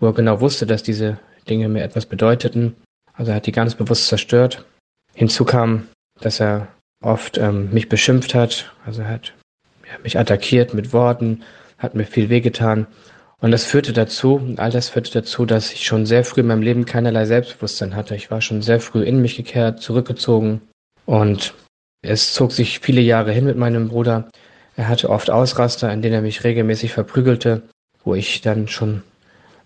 [0.00, 2.74] wo er genau wusste, dass diese Dinge mir etwas bedeuteten.
[3.12, 4.64] Also er hat die ganz bewusst zerstört.
[5.14, 5.88] Hinzu kam,
[6.20, 6.68] dass er
[7.02, 8.72] oft ähm, mich beschimpft hat.
[8.84, 9.32] Also er hat
[9.86, 11.42] ja, mich attackiert mit Worten,
[11.78, 12.86] hat mir viel wehgetan.
[13.42, 16.62] Und das führte dazu, all das führte dazu, dass ich schon sehr früh in meinem
[16.62, 18.16] Leben keinerlei Selbstbewusstsein hatte.
[18.16, 20.62] Ich war schon sehr früh in mich gekehrt, zurückgezogen.
[21.04, 21.54] Und
[22.02, 24.30] es zog sich viele Jahre hin mit meinem Bruder.
[24.76, 27.62] Er hatte oft Ausraster, in denen er mich regelmäßig verprügelte,
[28.04, 29.02] wo ich dann schon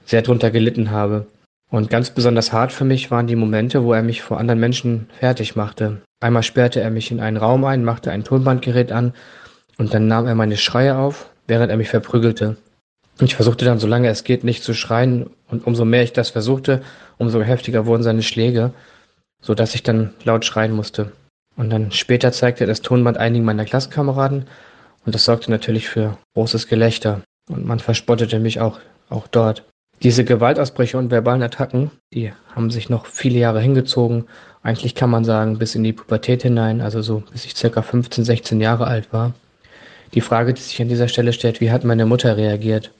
[0.05, 1.27] sehr drunter gelitten habe.
[1.71, 5.09] Und ganz besonders hart für mich waren die Momente, wo er mich vor anderen Menschen
[5.19, 6.03] fertig machte.
[6.21, 9.15] Einmal sperrte er mich in einen Raum ein, machte ein Tonbandgerät an
[9.79, 12.57] und dann nahm er meine Schreie auf, während er mich verprügelte.
[13.23, 16.83] Ich versuchte dann, solange es geht, nicht zu schreien, und umso mehr ich das versuchte,
[17.19, 18.73] umso heftiger wurden seine Schläge,
[19.43, 21.13] so dass ich dann laut schreien musste.
[21.57, 24.47] Und dann später zeigte er das Tonband einigen meiner Klassenkameraden,
[25.05, 28.79] und das sorgte natürlich für großes Gelächter, und man verspottete mich auch,
[29.11, 29.65] auch dort.
[30.03, 34.25] Diese Gewaltausbrüche und verbalen Attacken, die haben sich noch viele Jahre hingezogen,
[34.63, 38.25] eigentlich kann man sagen, bis in die Pubertät hinein, also so bis ich circa 15,
[38.25, 39.35] 16 Jahre alt war.
[40.15, 42.91] Die Frage, die sich an dieser Stelle stellt, wie hat meine Mutter reagiert?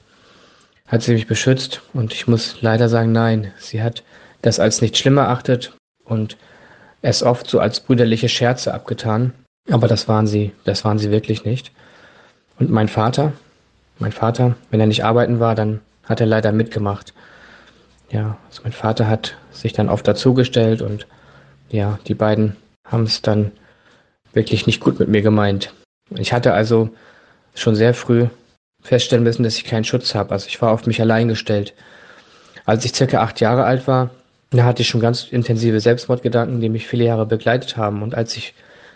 [0.91, 4.03] Hat sie mich beschützt und ich muss leider sagen, nein, sie hat
[4.41, 5.73] das als nicht schlimm erachtet
[6.03, 6.35] und
[7.01, 9.33] es oft so als brüderliche Scherze abgetan.
[9.69, 11.71] Aber das waren sie, das waren sie wirklich nicht.
[12.59, 13.31] Und mein Vater,
[13.99, 17.13] mein Vater, wenn er nicht arbeiten war, dann hat er leider mitgemacht.
[18.09, 21.07] Ja, also mein Vater hat sich dann oft dazugestellt und
[21.69, 23.51] ja, die beiden haben es dann
[24.33, 25.73] wirklich nicht gut mit mir gemeint.
[26.15, 26.89] Ich hatte also
[27.55, 28.27] schon sehr früh
[28.81, 30.31] feststellen müssen, dass ich keinen Schutz habe.
[30.31, 31.73] Also ich war auf mich allein gestellt.
[32.65, 34.09] Als ich circa acht Jahre alt war,
[34.51, 38.03] da hatte ich schon ganz intensive Selbstmordgedanken, die mich viele Jahre begleitet haben.
[38.03, 38.53] Und als ich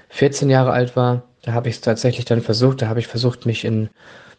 [0.09, 2.81] 14 Jahre alt war, da habe ich es tatsächlich dann versucht.
[2.81, 3.89] Da habe ich versucht, mich in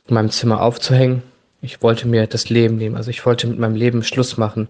[0.09, 1.23] meinem Zimmer aufzuhängen.
[1.63, 2.97] Ich wollte mir das Leben nehmen.
[2.97, 4.69] Also ich wollte mit meinem Leben Schluss machen.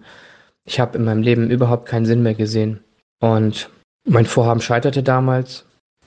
[0.64, 2.80] Ich habe in meinem Leben überhaupt keinen Sinn mehr gesehen.
[3.20, 3.70] Und
[4.04, 5.64] mein Vorhaben scheiterte damals.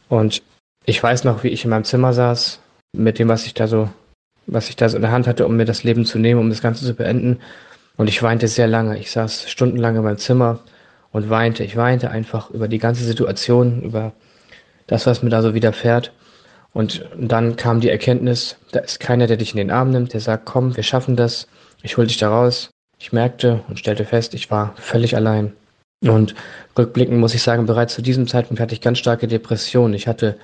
[0.07, 0.41] Und
[0.85, 2.59] ich weiß noch, wie ich in meinem Zimmer saß,
[2.93, 3.89] mit dem, was ich da so,
[4.51, 6.49] was ich da so in der Hand hatte, um mir das Leben zu nehmen, um
[6.49, 7.39] das Ganze zu beenden.
[7.97, 8.97] Und ich weinte sehr lange.
[8.97, 10.59] Ich saß stundenlang in meinem Zimmer
[11.11, 11.63] und weinte.
[11.63, 14.13] Ich weinte einfach über die ganze Situation, über
[14.87, 16.11] das, was mir da so widerfährt.
[16.73, 20.21] Und dann kam die Erkenntnis, da ist keiner, der dich in den Arm nimmt, der
[20.21, 21.47] sagt, komm, wir schaffen das,
[21.81, 22.69] ich hol dich da raus.
[22.99, 25.53] Ich merkte und stellte fest, ich war völlig allein.
[26.03, 26.35] Und
[26.77, 29.93] rückblickend muss ich sagen, bereits zu diesem Zeitpunkt hatte ich ganz starke Depressionen.
[29.93, 30.37] Ich hatte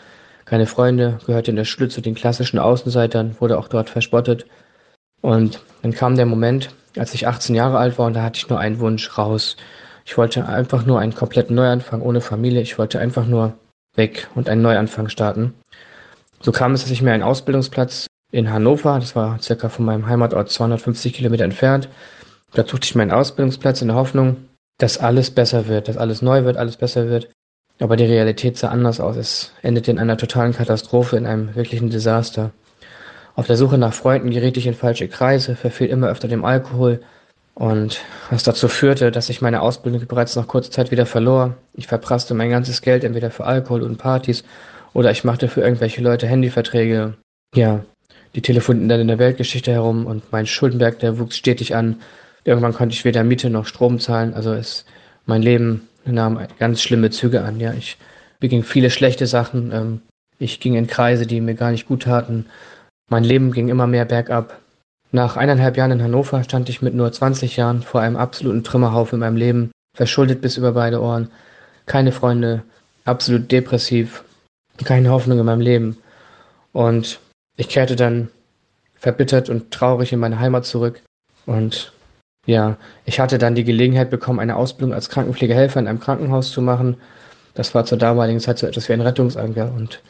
[0.46, 4.46] keine Freunde, gehörte in der Schule zu den klassischen Außenseitern, wurde auch dort verspottet.
[5.22, 8.50] Und dann kam der Moment, als ich 18 Jahre alt war und da hatte ich
[8.50, 9.58] nur einen Wunsch raus.
[10.06, 12.62] Ich wollte einfach nur einen kompletten Neuanfang ohne Familie.
[12.62, 13.54] Ich wollte einfach nur
[13.96, 15.54] weg und einen Neuanfang starten.
[16.42, 20.08] So kam es, dass ich mir einen Ausbildungsplatz in Hannover, das war circa von meinem
[20.08, 21.90] Heimatort 250 Kilometer entfernt,
[22.54, 24.38] da suchte ich meinen Ausbildungsplatz in der Hoffnung,
[24.78, 27.30] dass alles besser wird, dass alles neu wird, alles besser wird.
[27.80, 29.18] Aber die Realität sah anders aus.
[29.18, 32.52] Es endete in einer totalen Katastrophe, in einem wirklichen Desaster.
[33.36, 37.02] Auf der Suche nach Freunden geriet ich in falsche Kreise, verfiel immer öfter dem Alkohol
[37.54, 41.56] und was dazu führte, dass ich meine Ausbildung bereits nach kurzer Zeit wieder verlor.
[41.74, 44.44] Ich verprasste mein ganzes Geld entweder für Alkohol und Partys
[44.94, 47.16] oder ich machte für irgendwelche Leute Handyverträge.
[47.54, 47.84] Ja,
[48.36, 52.02] die telefonierten dann in der Weltgeschichte herum und mein Schuldenberg, der wuchs stetig an.
[52.46, 54.34] Irgendwann konnte ich weder Miete noch Strom zahlen.
[54.34, 54.86] Also es,
[55.26, 57.60] mein Leben nahm ganz schlimme Züge an.
[57.60, 57.98] Ja, ich
[58.40, 59.72] beging viele schlechte Sachen.
[59.72, 60.02] Ähm,
[60.38, 62.46] ich ging in Kreise, die mir gar nicht gut taten.
[63.10, 64.60] Mein Leben ging immer mehr bergab.
[65.12, 69.16] Nach eineinhalb Jahren in Hannover stand ich mit nur 20 Jahren vor einem absoluten Trümmerhaufen
[69.16, 71.32] in meinem Leben, verschuldet bis über beide Ohren,
[71.86, 72.64] keine Freunde,
[73.06, 74.24] absolut depressiv,
[74.84, 75.98] keine Hoffnung in meinem Leben.
[76.74, 77.20] Und
[77.56, 78.30] ich kehrte dann
[78.96, 81.02] verbittert und traurig in meine Heimat zurück.
[81.46, 81.94] Und
[82.46, 86.62] ja, ich hatte dann die Gelegenheit bekommen, eine Ausbildung als Krankenpflegehelfer in einem Krankenhaus zu
[86.62, 86.98] machen.
[87.54, 89.72] Das war zur damaligen Zeit so etwas wie ein Rettungsanker.
[89.76, 90.02] Und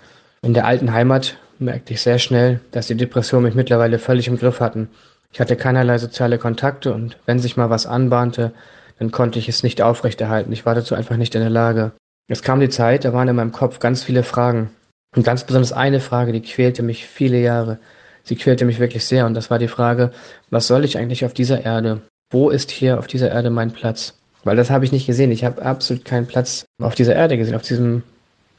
[0.42, 4.38] in der alten Heimat merkte ich sehr schnell, dass die Depressionen mich mittlerweile völlig im
[4.38, 4.90] Griff hatten.
[5.32, 8.52] Ich hatte keinerlei soziale Kontakte und wenn sich mal was anbahnte,
[9.00, 10.52] dann konnte ich es nicht aufrechterhalten.
[10.52, 11.92] Ich war dazu einfach nicht in der Lage.
[12.28, 14.70] Es kam die Zeit, da waren in meinem Kopf ganz viele Fragen.
[15.16, 17.80] Und ganz besonders eine Frage, die quälte mich viele Jahre.
[18.24, 20.12] Sie quälte mich wirklich sehr und das war die Frage,
[20.50, 22.02] was soll ich eigentlich auf dieser Erde?
[22.32, 24.16] Wo ist hier auf dieser Erde mein Platz?
[24.44, 25.32] Weil das habe ich nicht gesehen.
[25.32, 28.04] Ich habe absolut keinen Platz auf dieser Erde gesehen, auf diesem,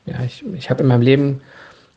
[0.05, 1.41] ja, ich, ich habe in meinem Leben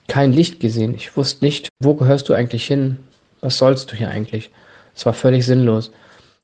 [0.07, 0.93] kein Licht gesehen.
[0.95, 2.97] Ich wusste nicht, wo gehörst du eigentlich hin?
[3.41, 4.51] Was sollst du hier eigentlich?
[4.95, 5.91] Es war völlig sinnlos.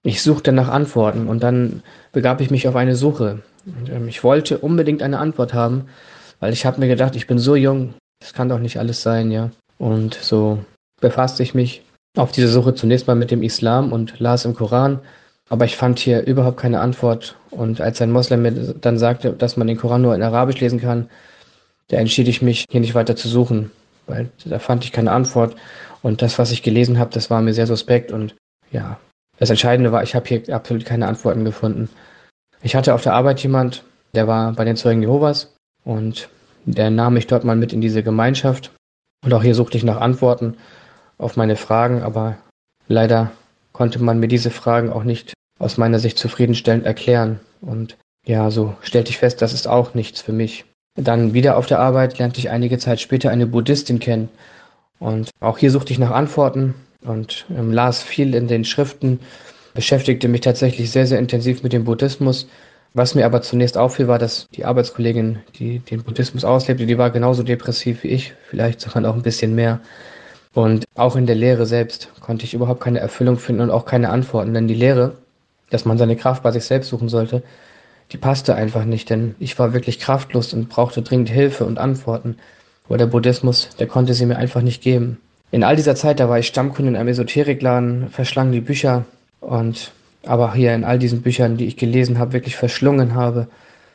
[0.04, 3.40] Ich suchte nach Antworten und dann begab ich mich auf eine Suche.
[3.66, 5.90] Und, ähm, ich wollte unbedingt eine Antwort haben,
[6.40, 9.32] weil ich habe mir gedacht, ich bin so jung, das kann doch nicht alles sein,
[9.32, 9.52] ja.
[9.78, 10.64] Und so
[11.02, 11.84] befasste ich mich
[12.16, 15.00] auf diese Suche zunächst mal mit dem Islam und las im Koran,
[15.50, 17.36] aber ich fand hier überhaupt keine Antwort.
[17.52, 20.80] Und als ein Moslem mir dann sagte, dass man den Koran nur in Arabisch lesen
[20.80, 21.10] kann,
[21.90, 23.72] da entschied ich mich, hier nicht weiter zu suchen,
[24.08, 25.56] weil da fand ich keine Antwort.
[26.02, 28.12] Und das, was ich gelesen habe, das war mir sehr suspekt.
[28.12, 28.36] Und
[28.72, 29.00] ja,
[29.38, 31.90] das Entscheidende war, ich habe hier absolut keine Antworten gefunden.
[32.64, 36.30] Ich hatte auf der Arbeit jemand, der war bei den Zeugen Jehovas und
[36.66, 38.72] der nahm mich dort mal mit in diese Gemeinschaft.
[39.24, 40.58] Und auch hier suchte ich nach Antworten
[41.18, 42.38] auf meine Fragen, aber
[42.88, 43.32] leider
[43.74, 47.40] konnte man mir diese Fragen auch nicht aus meiner Sicht zufriedenstellend erklären.
[47.62, 50.66] Und ja, so stellte ich fest, das ist auch nichts für mich.
[50.98, 54.30] Dann wieder auf der Arbeit lernte ich einige Zeit später eine Buddhistin kennen.
[55.00, 59.20] Und auch hier suchte ich nach Antworten und ähm, las viel in den Schriften,
[59.74, 62.48] beschäftigte mich tatsächlich sehr, sehr intensiv mit dem Buddhismus.
[62.94, 67.10] Was mir aber zunächst auffiel, war, dass die Arbeitskollegin, die den Buddhismus auslebte, die war
[67.10, 69.82] genauso depressiv wie ich, vielleicht sogar noch ein bisschen mehr.
[70.56, 74.10] Und auch in der Lehre selbst konnte ich überhaupt keine Erfüllung finden und auch keine
[74.10, 75.18] Antworten, denn die Lehre,
[75.70, 77.44] dass man seine Kraft bei sich selbst suchen sollte,
[78.14, 82.38] die passte einfach nicht, denn ich war wirklich kraftlos und brauchte dringend Hilfe und Antworten.
[82.88, 85.18] Aber der Buddhismus, der konnte sie mir einfach nicht geben.
[85.52, 89.04] In all dieser Zeit, da war ich Stammkunde in einem Esoterikladen, verschlang die Bücher
[89.42, 89.92] und
[90.26, 93.48] aber hier in all diesen Büchern, die ich gelesen habe, wirklich verschlungen habe.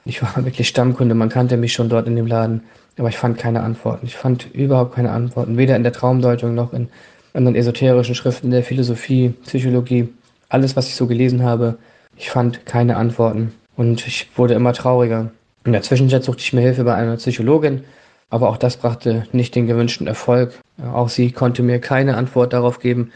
[0.04, 2.64] Ich war wirklich Stammkunde, man kannte mich schon dort in dem Laden,
[3.00, 4.04] aber ich fand keine Antworten.
[4.06, 6.90] Ich fand überhaupt keine Antworten, weder in der Traumdeutung noch in
[7.32, 10.10] anderen esoterischen Schriften der Philosophie, Psychologie,
[10.50, 11.78] alles, was ich so gelesen habe.
[12.16, 15.30] Ich fand keine Antworten und ich wurde immer trauriger.
[15.64, 17.84] In der Zwischenzeit suchte ich mir Hilfe bei einer Psychologin,
[18.28, 20.60] aber auch das brachte nicht den gewünschten Erfolg.
[20.92, 23.12] Auch sie konnte mir keine Antwort darauf geben,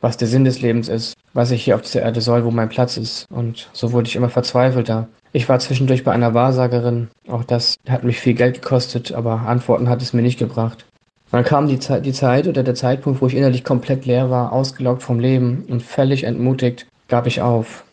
[0.00, 2.70] was der Sinn des Lebens ist, was ich hier auf dieser Erde soll, wo mein
[2.70, 3.26] Platz ist.
[3.30, 5.06] Und so wurde ich immer verzweifelter.
[5.32, 7.08] Ich war zwischendurch bei einer Wahrsagerin.
[7.28, 10.86] Auch das hat mich viel Geld gekostet, aber Antworten hat es mir nicht gebracht.
[11.30, 14.52] Dann kam die Zeit, die Zeit oder der Zeitpunkt, wo ich innerlich komplett leer war,
[14.52, 17.84] ausgelaugt vom Leben und völlig entmutigt, gab ich auf.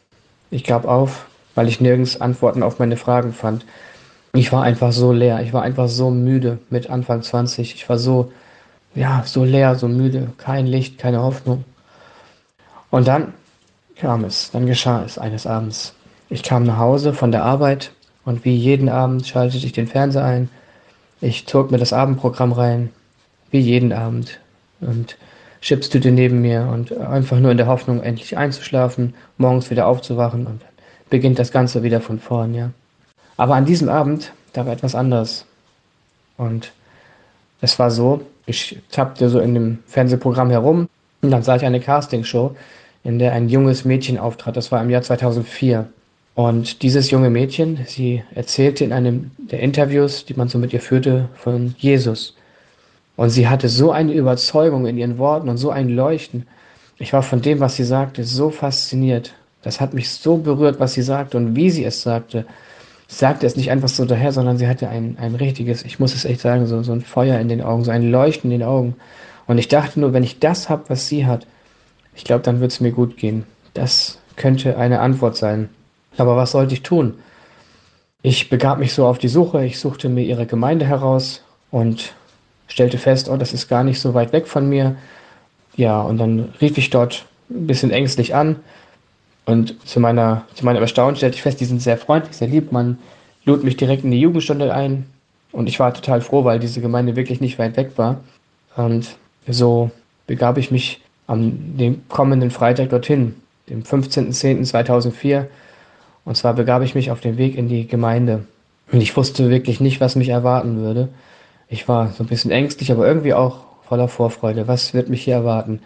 [0.52, 3.66] Ich gab auf, weil ich nirgends Antworten auf meine Fragen fand.
[4.34, 5.42] Ich war einfach so leer.
[5.42, 7.76] Ich war einfach so müde mit Anfang 20.
[7.76, 8.32] Ich war so,
[8.94, 10.32] ja, so leer, so müde.
[10.38, 11.66] Kein Licht, keine Hoffnung.
[12.90, 13.34] Und dann
[13.98, 15.94] kam es, dann geschah es eines Abends.
[16.30, 17.92] Ich kam nach Hause von der Arbeit
[18.26, 20.50] und wie jeden Abend schaltete ich den Fernseher ein.
[21.22, 22.92] Ich zog mir das Abendprogramm rein,
[23.52, 24.40] wie jeden Abend
[24.82, 25.18] und
[25.62, 30.62] Chipstüte neben mir und einfach nur in der Hoffnung, endlich einzuschlafen, morgens wieder aufzuwachen und
[30.62, 30.70] dann
[31.10, 32.72] beginnt das Ganze wieder von vorn, ja.
[33.38, 35.46] Aber an diesem Abend, da war etwas anderes.
[36.38, 36.72] Und
[37.62, 40.88] es war so, ich tappte so in dem Fernsehprogramm herum
[41.22, 42.56] und dann sah ich eine Castingshow,
[43.04, 44.58] in der ein junges Mädchen auftrat.
[44.58, 45.88] Das war im Jahr 2004.
[46.36, 50.82] Und dieses junge Mädchen, sie erzählte in einem der Interviews, die man so mit ihr
[50.82, 52.36] führte, von Jesus.
[53.16, 56.46] Und sie hatte so eine Überzeugung in ihren Worten und so ein Leuchten.
[56.98, 59.34] Ich war von dem, was sie sagte, so fasziniert.
[59.62, 62.46] Das hat mich so berührt, was sie sagte und wie sie es sagte.
[63.08, 66.14] Sie sagte es nicht einfach so daher, sondern sie hatte ein, ein richtiges, ich muss
[66.14, 68.68] es echt sagen, so, so ein Feuer in den Augen, so ein Leuchten in den
[68.68, 68.96] Augen.
[69.48, 71.48] Und ich dachte nur, wenn ich das habe, was sie hat,
[72.14, 73.46] ich glaube, dann wird es mir gut gehen.
[73.74, 75.70] Das könnte eine Antwort sein.
[76.18, 77.16] Aber was sollte ich tun?
[78.22, 82.14] Ich begab mich so auf die Suche, ich suchte mir ihre Gemeinde heraus und
[82.68, 84.96] stellte fest, oh, das ist gar nicht so weit weg von mir.
[85.76, 88.58] Ja, und dann rief ich dort ein bisschen ängstlich an
[89.46, 92.72] und zu meiner, zu meinem Erstaunen stellte ich fest, die sind sehr freundlich, sehr lieb.
[92.72, 92.98] Man
[93.46, 95.06] lud mich direkt in die Jugendstunde ein
[95.52, 98.22] und ich war total froh, weil diese Gemeinde wirklich nicht weit weg war.
[98.76, 99.92] Und so
[100.26, 103.36] begab ich mich am dem kommenden Freitag dorthin,
[103.70, 105.46] dem 15.10.2004.
[106.26, 108.46] Und zwar begab ich mich auf den Weg in die Gemeinde.
[108.92, 111.10] Und ich wusste wirklich nicht, was mich erwarten würde.
[111.70, 114.68] Ich war so ein bisschen ängstlich, aber irgendwie auch voller Vorfreude.
[114.68, 115.80] Was wird mich hier erwarten?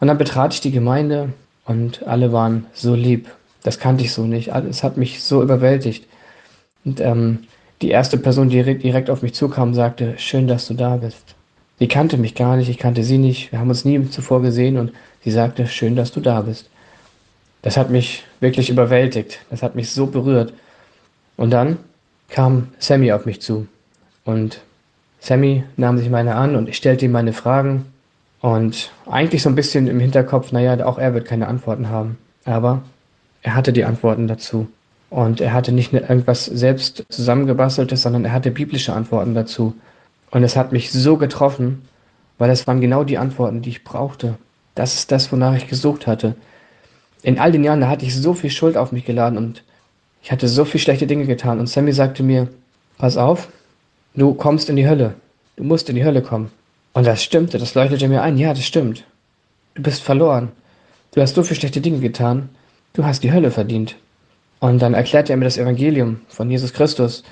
[0.00, 1.32] Und dann betrat ich die Gemeinde
[1.66, 3.28] und alle waren so lieb.
[3.62, 4.48] Das kannte ich so nicht.
[4.48, 6.06] Es hat mich so überwältigt.
[6.84, 7.44] Und ähm,
[7.82, 11.34] die erste Person, die direkt auf mich zukam, sagte, schön, dass du da bist.
[11.78, 13.50] Sie kannte mich gar nicht, ich kannte sie nicht.
[13.50, 16.70] Wir haben uns nie zuvor gesehen und sie sagte, schön, dass du da bist.
[17.64, 19.40] Das hat mich wirklich überwältigt.
[19.48, 20.52] Das hat mich so berührt.
[21.38, 21.78] Und dann
[22.28, 23.66] kam Sammy auf mich zu.
[24.22, 24.60] Und
[25.18, 27.86] Sammy nahm sich meine an und ich stellte ihm meine Fragen.
[28.42, 32.18] Und eigentlich so ein bisschen im Hinterkopf, naja, auch er wird keine Antworten haben.
[32.44, 32.82] Aber
[33.40, 34.68] er hatte die Antworten dazu.
[35.08, 39.74] Und er hatte nicht irgendwas selbst zusammengebasteltes, sondern er hatte biblische Antworten dazu.
[40.30, 41.88] Und es hat mich so getroffen,
[42.36, 44.36] weil es waren genau die Antworten, die ich brauchte.
[44.74, 46.34] Das ist das, wonach ich gesucht hatte.
[47.24, 49.64] In all den Jahren, da hatte ich so viel Schuld auf mich geladen und
[50.22, 51.58] ich hatte so viel schlechte Dinge getan.
[51.58, 52.48] Und Sammy sagte mir,
[52.98, 53.48] pass auf,
[54.14, 55.14] du kommst in die Hölle.
[55.56, 56.50] Du musst in die Hölle kommen.
[56.92, 58.36] Und das stimmte, das leuchtete mir ein.
[58.36, 59.04] Ja, das stimmt.
[59.74, 60.52] Du bist verloren.
[61.14, 62.50] Du hast so viel schlechte Dinge getan.
[62.92, 63.96] Du hast die Hölle verdient.
[64.60, 67.24] Und dann erklärte er mir das Evangelium von Jesus Christus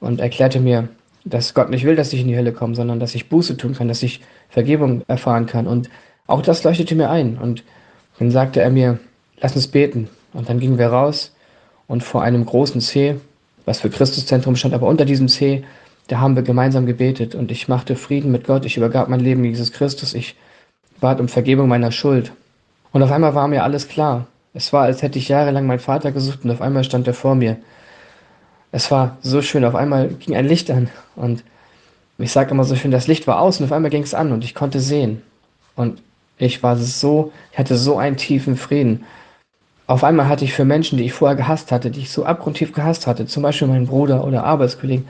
[0.00, 0.88] und erklärte mir,
[1.26, 3.74] dass Gott nicht will, dass ich in die Hölle komme, sondern dass ich Buße tun
[3.74, 5.66] kann, dass ich Vergebung erfahren kann.
[5.66, 5.90] Und
[6.26, 7.36] auch das leuchtete mir ein.
[7.36, 7.62] Und
[8.18, 8.98] dann sagte er mir,
[9.40, 10.08] lass uns beten.
[10.32, 11.32] Und dann gingen wir raus
[11.86, 13.16] und vor einem großen C,
[13.64, 15.64] was für Christuszentrum stand, aber unter diesem C,
[16.08, 18.64] da haben wir gemeinsam gebetet und ich machte Frieden mit Gott.
[18.66, 20.12] Ich übergab mein Leben Jesus Christus.
[20.14, 20.36] Ich
[21.00, 22.32] bat um Vergebung meiner Schuld.
[22.92, 24.26] Und auf einmal war mir alles klar.
[24.52, 27.34] Es war, als hätte ich jahrelang meinen Vater gesucht und auf einmal stand er vor
[27.34, 27.56] mir.
[28.70, 29.64] Es war so schön.
[29.64, 31.42] Auf einmal ging ein Licht an und
[32.18, 34.30] ich sage immer so schön, das Licht war aus und auf einmal ging es an
[34.30, 35.22] und ich konnte sehen.
[35.74, 36.00] Und
[36.38, 39.04] ich war so, ich hatte so einen tiefen Frieden.
[39.86, 42.72] Auf einmal hatte ich für Menschen, die ich vorher gehasst hatte, die ich so abgrundtief
[42.72, 45.06] gehasst hatte, zum Beispiel meinen Bruder oder Arbeitskollegen,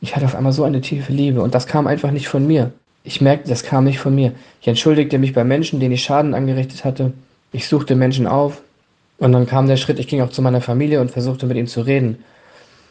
[0.00, 2.72] ich hatte auf einmal so eine tiefe Liebe und das kam einfach nicht von mir.
[3.04, 4.32] Ich merkte, das kam nicht von mir.
[4.60, 7.12] Ich entschuldigte mich bei Menschen, denen ich Schaden angerichtet hatte.
[7.52, 8.60] Ich suchte Menschen auf
[9.18, 11.66] und dann kam der Schritt, ich ging auch zu meiner Familie und versuchte mit ihnen
[11.66, 12.22] zu reden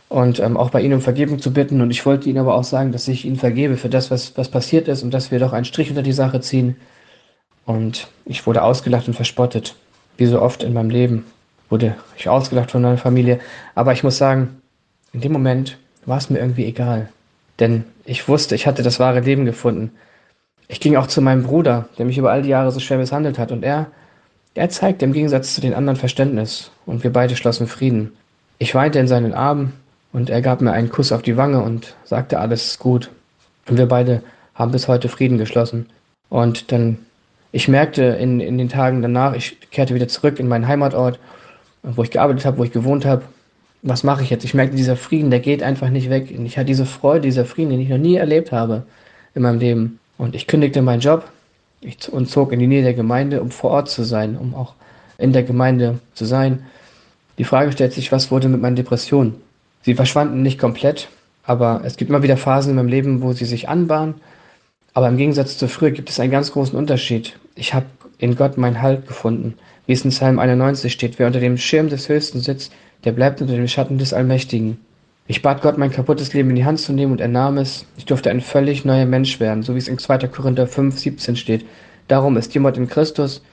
[0.10, 1.82] und ähm, auch bei ihnen um Vergebung zu bitten.
[1.82, 4.50] Und ich wollte ihnen aber auch sagen, dass ich ihnen vergebe für das, was, was
[4.50, 6.78] passiert ist und dass wir doch einen Strich unter die Sache ziehen.
[7.66, 9.76] Und ich wurde ausgelacht und verspottet.
[10.18, 11.26] Wie so oft in meinem Leben
[11.70, 13.40] wurde ich ausgelacht von meiner Familie.
[13.76, 14.62] Aber ich muss sagen,
[15.14, 17.10] in dem Moment war es mir irgendwie egal.
[17.60, 19.92] Denn ich wusste, ich hatte das wahre Leben gefunden.
[20.68, 23.40] Ich ging auch zu meinem Bruder, der mich über all die Jahre so schwer misshandelt
[23.40, 23.52] hat.
[23.52, 23.88] Und er,
[24.54, 26.72] er zeigte im Gegensatz zu den anderen Verständnis.
[26.86, 28.14] Und wir beide schlossen Frieden.
[28.60, 29.74] Ich weinte in seinen Armen
[30.14, 33.12] und er gab mir einen Kuss auf die Wange und sagte, alles ist gut.
[33.70, 34.24] Und wir beide
[34.56, 35.88] haben bis heute Frieden geschlossen.
[36.30, 37.00] Und dann,
[37.58, 41.18] ich merkte in, in den Tagen danach, ich kehrte wieder zurück in meinen Heimatort,
[41.82, 43.24] wo ich gearbeitet habe, wo ich gewohnt habe.
[43.82, 44.44] Was mache ich jetzt?
[44.44, 46.32] Ich merkte, dieser Frieden, der geht einfach nicht weg.
[46.38, 48.84] Und ich hatte diese Freude, dieser Frieden, den ich noch nie erlebt habe
[49.34, 50.00] in meinem Leben.
[50.20, 51.32] Und ich kündigte meinen Job
[51.82, 54.76] ich, und zog in die Nähe der Gemeinde, um vor Ort zu sein, um auch
[55.18, 56.64] in der Gemeinde zu sein.
[57.40, 59.34] Die Frage stellt sich, was wurde mit meinen Depressionen?
[59.82, 61.08] Sie verschwanden nicht komplett,
[61.44, 64.14] aber es gibt immer wieder Phasen in meinem Leben, wo sie sich anbahnen.
[64.98, 67.38] Aber im Gegensatz zu früher gibt es einen ganz großen Unterschied.
[67.54, 67.86] Ich habe
[68.18, 69.54] in Gott meinen Halt gefunden.
[69.86, 72.74] Wie es in Psalm 91 steht, wer unter dem Schirm des Höchsten sitzt,
[73.04, 74.80] der bleibt unter dem Schatten des Allmächtigen.
[75.28, 77.86] Ich bat Gott, mein kaputtes Leben in die Hand zu nehmen und er nahm es.
[77.96, 80.30] Ich durfte ein völlig neuer Mensch werden, so wie es in 2.
[80.30, 81.64] Korinther 5, 17 steht.
[82.08, 83.44] Darum ist jemand in Christus,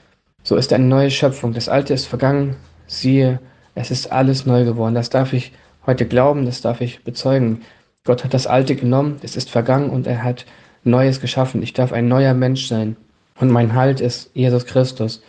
[0.41, 1.53] so ist eine neue Schöpfung.
[1.53, 2.55] Das Alte ist vergangen,
[2.87, 3.39] siehe,
[3.75, 4.95] es ist alles neu geworden.
[4.95, 5.51] Das darf ich
[5.85, 7.61] heute glauben, das darf ich bezeugen.
[8.03, 10.47] Gott hat das Alte genommen, es ist vergangen und er hat
[10.85, 11.61] Neues geschaffen.
[11.61, 12.95] Ich darf ein neuer Mensch sein.
[13.39, 15.21] Und mein Halt ist Jesus Christus.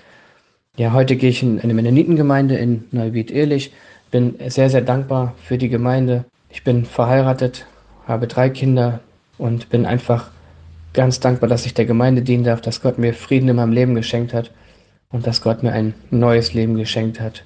[0.76, 3.72] Ja, heute gehe ich in eine Mennonitengemeinde in Neuwied-Ehrlich.
[4.10, 6.24] Bin sehr, sehr dankbar für die Gemeinde.
[6.50, 7.66] Ich bin verheiratet,
[8.06, 9.00] habe drei Kinder
[9.38, 10.30] und bin einfach
[10.92, 13.94] ganz dankbar, dass ich der Gemeinde dienen darf, dass Gott mir Frieden in meinem Leben
[13.94, 14.50] geschenkt hat
[15.10, 17.44] und dass Gott mir ein neues Leben geschenkt hat.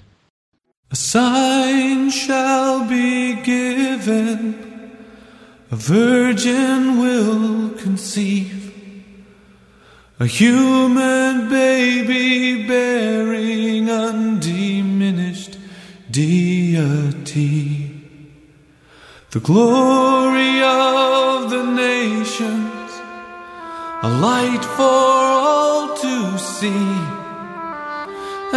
[0.92, 4.69] A sign shall be given,
[5.72, 8.74] a virgin will conceive,
[10.18, 15.56] a human baby bearing undiminished
[16.10, 17.86] deity.
[19.30, 22.90] The glory of the nations,
[24.02, 26.88] a light for all to see,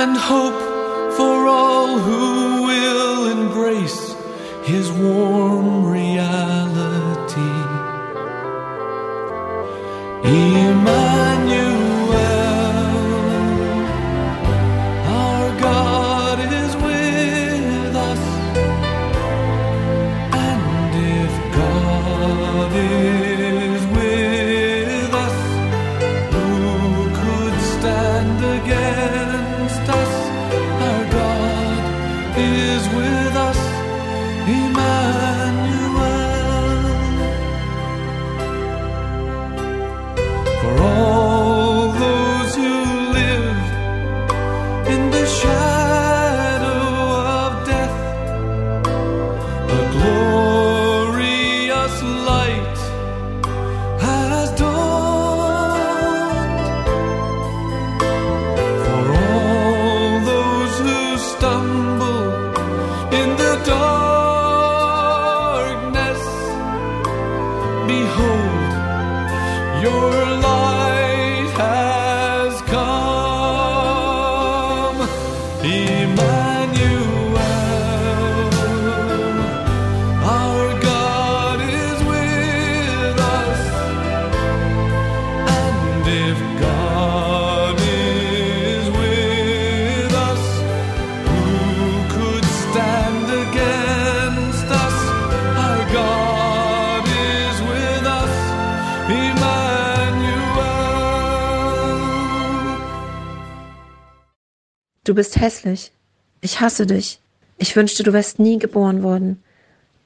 [0.01, 0.59] and hope
[1.15, 4.15] for all who will embrace
[4.63, 6.72] his warm reality.
[10.23, 11.72] Immanuel.
[105.13, 105.91] Du bist hässlich.
[106.41, 107.19] Ich hasse dich.
[107.59, 109.43] Ich wünschte, du wärst nie geboren worden.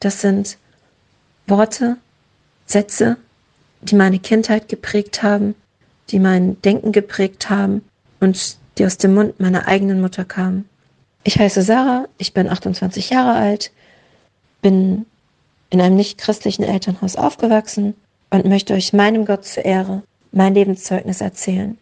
[0.01, 0.57] Das sind
[1.47, 1.95] Worte,
[2.65, 3.15] Sätze,
[3.79, 5.55] die meine Kindheit geprägt haben,
[6.09, 7.85] die mein Denken geprägt haben
[8.19, 10.67] und die aus dem Mund meiner eigenen Mutter kamen.
[11.23, 13.71] Ich heiße Sarah, ich bin 28 Jahre alt,
[14.61, 15.05] bin
[15.69, 17.95] in einem nicht christlichen Elternhaus aufgewachsen
[18.29, 20.03] und möchte euch meinem Gott zur Ehre
[20.33, 21.77] mein Lebenszeugnis erzählen.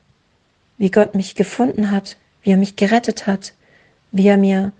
[0.78, 3.54] Wie Gott mich gefunden hat, wie er mich gerettet hat,
[4.12, 4.72] wie er mir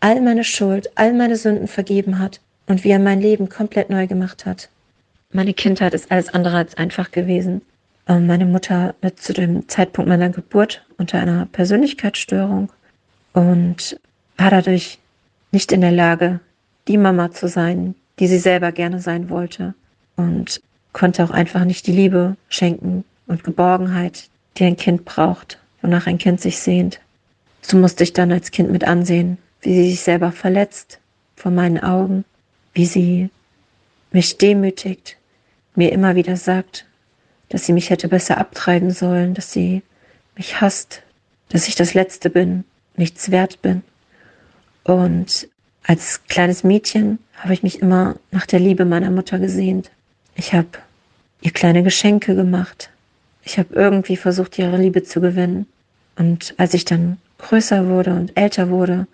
[0.00, 4.06] all meine Schuld, all meine Sünden vergeben hat und wie er mein Leben komplett neu
[4.06, 4.68] gemacht hat.
[5.32, 7.62] Meine Kindheit ist alles andere als einfach gewesen.
[8.08, 12.70] Ähm, meine Mutter litt zu dem Zeitpunkt meiner Geburt unter einer Persönlichkeitsstörung
[13.32, 13.98] und
[14.36, 14.98] war dadurch
[15.52, 16.40] nicht in der Lage,
[16.88, 19.74] die Mama zu sein, die sie selber gerne sein wollte
[20.16, 20.60] und
[20.92, 26.18] konnte auch einfach nicht die Liebe schenken und Geborgenheit, die ein Kind braucht wonach ein
[26.18, 27.00] Kind sich sehnt.
[27.62, 30.98] so musste ich dann als Kind mit ansehen, wie sie sich selber verletzt
[31.36, 32.24] vor meinen Augen,
[32.72, 33.30] wie sie
[34.12, 35.16] mich demütigt,
[35.74, 36.86] mir immer wieder sagt,
[37.48, 39.82] dass sie mich hätte besser abtreiben sollen, dass sie
[40.36, 41.02] mich hasst,
[41.48, 42.64] dass ich das Letzte bin,
[42.96, 43.82] nichts wert bin.
[44.84, 45.48] Und
[45.84, 49.90] als kleines Mädchen habe ich mich immer nach der Liebe meiner Mutter gesehnt.
[50.34, 50.68] Ich habe
[51.40, 52.90] ihr kleine Geschenke gemacht.
[53.48, 55.66] Ich habe irgendwie versucht, ihre Liebe zu gewinnen.
[56.16, 59.06] Und als ich dann größer wurde und älter wurde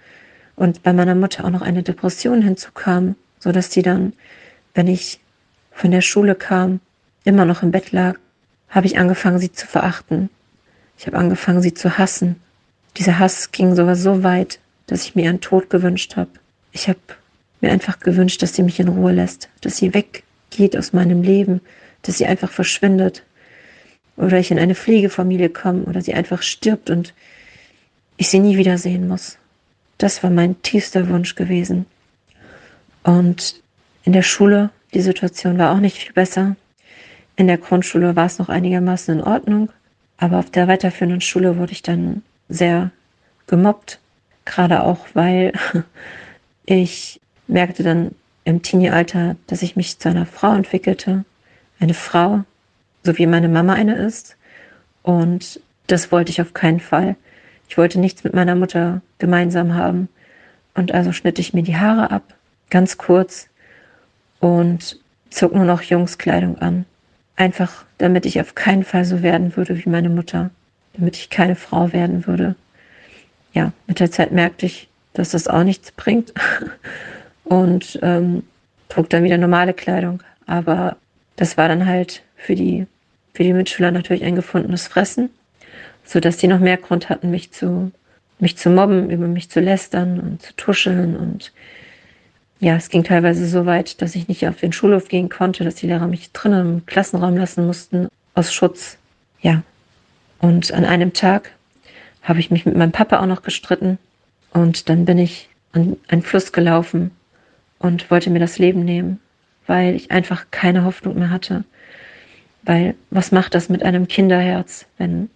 [0.56, 4.12] und bei meiner Mutter auch noch eine Depression hinzukam, so dass sie dann,
[4.74, 5.20] wenn ich
[5.70, 6.80] von der Schule kam,
[7.22, 8.18] immer noch im Bett lag,
[8.68, 10.30] habe ich angefangen, sie zu verachten.
[10.98, 12.34] Ich habe angefangen, sie zu hassen.
[12.96, 14.58] Dieser Hass ging sogar so weit,
[14.88, 16.30] dass ich mir ihren Tod gewünscht habe.
[16.72, 16.98] Ich habe
[17.60, 21.60] mir einfach gewünscht, dass sie mich in Ruhe lässt, dass sie weggeht aus meinem Leben,
[22.02, 23.22] dass sie einfach verschwindet.
[24.16, 27.14] Oder ich in eine Pflegefamilie komme oder sie einfach stirbt und
[28.16, 29.38] ich sie nie wiedersehen muss.
[29.98, 31.86] Das war mein tiefster Wunsch gewesen.
[33.02, 33.62] Und
[34.04, 36.56] in der Schule, die Situation war auch nicht viel besser.
[37.36, 39.70] In der Grundschule war es noch einigermaßen in Ordnung,
[40.16, 42.90] aber auf der weiterführenden Schule wurde ich dann sehr
[43.46, 43.98] gemobbt,
[44.44, 45.52] gerade auch weil
[46.66, 48.12] ich merkte dann
[48.44, 51.24] im Teenie-Alter, dass ich mich zu einer Frau entwickelte,
[51.80, 52.44] eine Frau,
[53.04, 54.36] so wie meine Mama eine ist.
[55.02, 57.16] Und das wollte ich auf keinen Fall.
[57.68, 60.08] Ich wollte nichts mit meiner Mutter gemeinsam haben.
[60.74, 62.34] Und also schnitt ich mir die Haare ab,
[62.70, 63.48] ganz kurz,
[64.40, 64.98] und
[65.30, 66.84] zog nur noch Jungskleidung an.
[67.36, 70.50] Einfach, damit ich auf keinen Fall so werden würde wie meine Mutter,
[70.94, 72.54] damit ich keine Frau werden würde.
[73.52, 76.32] Ja, mit der Zeit merkte ich, dass das auch nichts bringt
[77.44, 78.42] und ähm,
[78.88, 80.22] trug dann wieder normale Kleidung.
[80.46, 80.96] Aber
[81.36, 82.86] das war dann halt für die,
[83.34, 85.30] für die Mitschüler natürlich ein gefundenes Fressen,
[86.04, 87.92] so dass die noch mehr Grund hatten, mich zu,
[88.38, 91.52] mich zu mobben, über mich zu lästern und zu tuscheln und
[92.60, 95.74] ja, es ging teilweise so weit, dass ich nicht auf den Schulhof gehen konnte, dass
[95.74, 98.96] die Lehrer mich drinnen im Klassenraum lassen mussten, aus Schutz.
[99.42, 99.62] Ja.
[100.38, 101.50] Und an einem Tag
[102.22, 103.98] habe ich mich mit meinem Papa auch noch gestritten.
[104.52, 107.10] Und dann bin ich an einen Fluss gelaufen
[107.78, 109.20] und wollte mir das Leben nehmen,
[109.66, 111.64] weil ich einfach keine Hoffnung mehr hatte.
[112.64, 115.30] Weil was macht das mit einem Kinderherz, wenn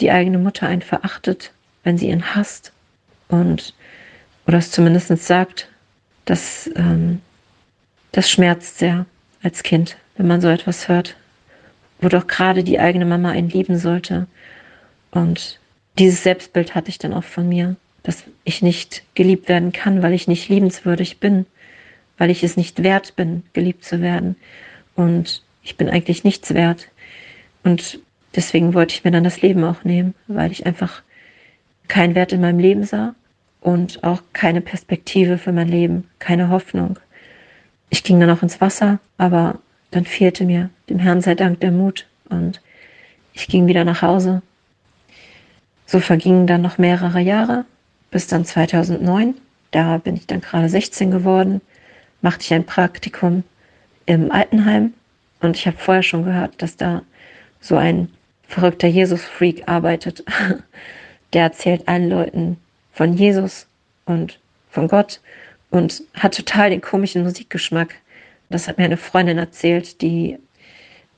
[0.00, 1.52] die eigene Mutter einen verachtet,
[1.84, 2.72] wenn sie ihn hasst
[3.28, 3.74] und
[4.46, 5.68] oder es zumindest sagt,
[6.24, 7.20] das, ähm,
[8.12, 9.06] das schmerzt sehr
[9.42, 11.16] als Kind, wenn man so etwas hört,
[12.00, 14.26] wo doch gerade die eigene Mama einen lieben sollte.
[15.10, 15.60] Und
[15.98, 20.14] dieses Selbstbild hatte ich dann auch von mir, dass ich nicht geliebt werden kann, weil
[20.14, 21.46] ich nicht liebenswürdig bin,
[22.18, 24.36] weil ich es nicht wert bin, geliebt zu werden.
[24.96, 26.88] Und ich bin eigentlich nichts wert.
[27.62, 28.00] Und
[28.34, 31.02] deswegen wollte ich mir dann das Leben auch nehmen, weil ich einfach
[31.88, 33.14] keinen Wert in meinem Leben sah
[33.60, 36.98] und auch keine Perspektive für mein Leben, keine Hoffnung.
[37.90, 39.58] Ich ging dann auch ins Wasser, aber
[39.90, 42.60] dann fehlte mir dem Herrn sei Dank der Mut und
[43.32, 44.42] ich ging wieder nach Hause.
[45.86, 47.64] So vergingen dann noch mehrere Jahre,
[48.10, 49.34] bis dann 2009.
[49.72, 51.60] Da bin ich dann gerade 16 geworden,
[52.22, 53.42] machte ich ein Praktikum
[54.06, 54.94] im Altenheim
[55.40, 57.02] und ich habe vorher schon gehört, dass da
[57.60, 58.08] so ein
[58.46, 60.24] verrückter Jesus-Freak arbeitet.
[61.32, 62.56] Der erzählt allen Leuten,
[62.92, 63.66] von Jesus
[64.04, 65.20] und von Gott
[65.70, 67.94] und hat total den komischen Musikgeschmack.
[68.50, 70.38] Das hat mir eine Freundin erzählt, die,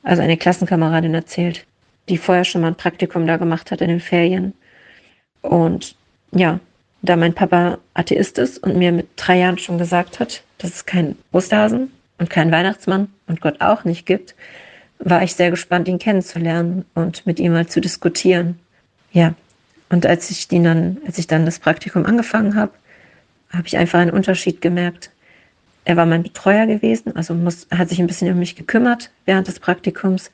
[0.03, 1.65] also eine Klassenkameradin erzählt,
[2.09, 4.53] die vorher schon mal ein Praktikum da gemacht hat in den Ferien.
[5.41, 5.97] Und
[6.33, 6.61] ja,
[7.01, 10.87] da mein Papa Atheist ist und mir mit drei Jahren schon gesagt hat, dass es
[10.87, 11.91] keinen Osterhasen
[12.23, 14.37] und keinen Weihnachtsmann und Gott auch nicht gibt,
[15.01, 18.61] war ich sehr gespannt, ihn kennenzulernen und mit ihm mal zu diskutieren.
[19.11, 19.35] Ja,
[19.91, 22.71] und als ich die dann, als ich dann das Praktikum angefangen habe,
[23.53, 25.11] habe ich einfach einen Unterschied gemerkt.
[25.85, 29.49] Er war mein Betreuer gewesen, also muss, hat sich ein bisschen um mich gekümmert während
[29.49, 30.31] des Praktikums.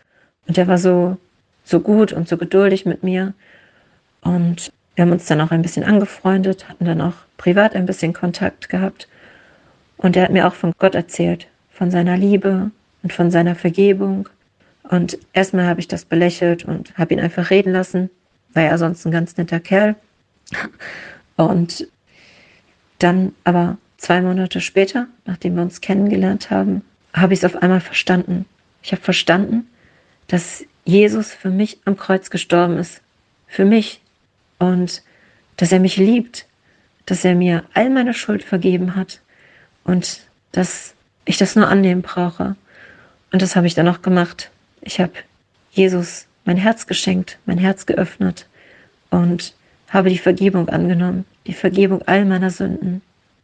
[0.46, 1.16] Und er war so,
[1.64, 3.32] so gut und so geduldig mit mir.
[4.20, 8.12] Und wir haben uns dann auch ein bisschen angefreundet, hatten dann auch privat ein bisschen
[8.12, 9.08] Kontakt gehabt.
[9.96, 11.48] Und er hat mir auch von Gott erzählt,
[11.78, 12.70] von seiner Liebe
[13.02, 14.28] und von seiner Vergebung.
[14.82, 18.10] Und erstmal habe ich das belächelt und habe ihn einfach reden lassen
[18.54, 19.96] war ja sonst ein ganz netter Kerl.
[21.36, 21.86] Und
[22.98, 27.80] dann aber zwei Monate später, nachdem wir uns kennengelernt haben, habe ich es auf einmal
[27.80, 28.44] verstanden.
[28.82, 29.68] Ich habe verstanden,
[30.26, 33.00] dass Jesus für mich am Kreuz gestorben ist.
[33.46, 34.00] Für mich.
[34.58, 35.02] Und
[35.56, 36.46] dass er mich liebt.
[37.06, 39.20] Dass er mir all meine Schuld vergeben hat.
[39.84, 40.94] Und dass
[41.28, 42.56] ich das nur annehmen brauche.
[43.32, 44.50] Und das habe ich dann auch gemacht.
[44.80, 45.12] Ich habe
[45.70, 48.46] Jesus mein Herz geschenkt, mein Herz geöffnet
[49.10, 49.54] und
[49.90, 53.02] habe die Vergebung angenommen, die Vergebung all meiner Sünden.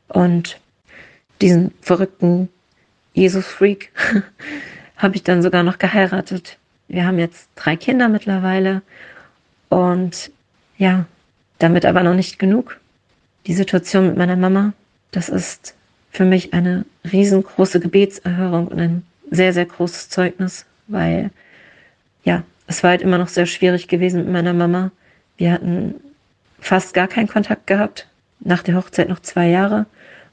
[0.08, 0.58] Und
[1.40, 2.48] diesen verrückten
[3.12, 3.92] Jesus-Freak
[4.96, 6.58] habe ich dann sogar noch geheiratet.
[6.88, 8.80] Wir haben jetzt drei Kinder mittlerweile
[9.68, 10.30] und
[10.78, 11.06] ja,
[11.58, 12.80] damit aber noch nicht genug.
[13.46, 14.72] Die Situation mit meiner Mama,
[15.10, 15.74] das ist
[16.14, 21.30] für mich eine riesengroße Gebetserhörung und ein sehr, sehr großes Zeugnis, weil
[22.22, 24.92] ja, es war halt immer noch sehr schwierig gewesen mit meiner Mama.
[25.36, 25.94] Wir hatten
[26.60, 28.08] fast gar keinen Kontakt gehabt.
[28.40, 29.86] Nach der Hochzeit noch zwei Jahre.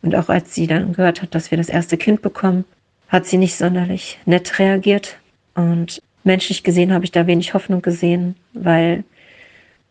[0.04, 2.64] Und auch als sie dann gehört hat, dass wir das erste Kind bekommen,
[3.10, 5.18] hat sie nicht sonderlich nett reagiert.
[5.56, 9.04] Und menschlich gesehen habe ich da wenig Hoffnung gesehen, weil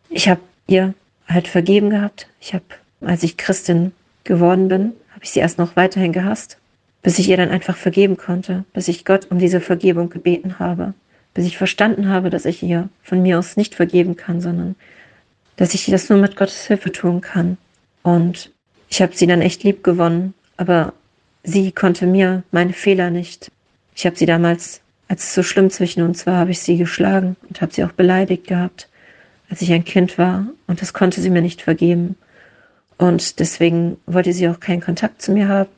[0.09, 0.93] ich habe ihr
[1.27, 2.27] halt vergeben gehabt.
[2.39, 2.65] Ich habe,
[3.01, 3.91] als ich Christin
[4.23, 6.57] geworden bin, habe ich sie erst noch weiterhin gehasst,
[7.03, 10.95] bis ich ihr dann einfach vergeben konnte, bis ich Gott um diese Vergebung gebeten habe,
[11.35, 14.75] bis ich verstanden habe, dass ich ihr von mir aus nicht vergeben kann, sondern
[15.57, 17.59] dass ich das nur mit Gottes Hilfe tun kann.
[18.01, 18.51] Und
[18.89, 20.91] ich habe sie dann echt lieb gewonnen, aber
[21.43, 23.51] sie konnte mir meine Fehler nicht.
[23.95, 27.35] Ich habe sie damals, als es so schlimm zwischen uns war, habe ich sie geschlagen
[27.47, 28.89] und habe sie auch beleidigt gehabt,
[29.51, 30.47] als ich ein Kind war.
[30.65, 32.15] Und das konnte sie mir nicht vergeben.
[33.01, 35.69] Und deswegen wollte sie auch keinen Kontakt zu mir haben.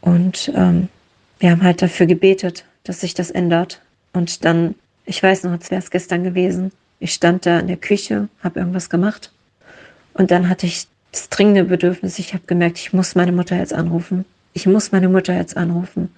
[0.00, 0.88] Und ähm,
[1.40, 3.80] wir haben halt dafür gebetet, dass sich das ändert.
[4.12, 7.78] Und dann, ich weiß noch, als wäre es gestern gewesen, ich stand da in der
[7.78, 9.32] Küche, habe irgendwas gemacht.
[10.14, 13.74] Und dann hatte ich das dringende Bedürfnis, ich habe gemerkt, ich muss meine Mutter jetzt
[13.74, 14.24] anrufen.
[14.52, 16.14] Ich muss meine Mutter jetzt anrufen.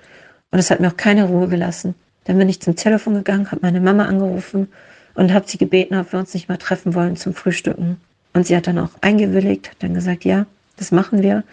[0.50, 1.94] Und es hat mir auch keine Ruhe gelassen.
[2.24, 4.68] Dann bin ich zum Telefon gegangen, habe meine Mama angerufen
[5.14, 7.96] und habe sie gebeten, ob wir uns nicht mal treffen wollen zum Frühstücken.
[8.34, 11.44] Und sie hat dann auch eingewilligt, hat dann gesagt, ja, das machen wir.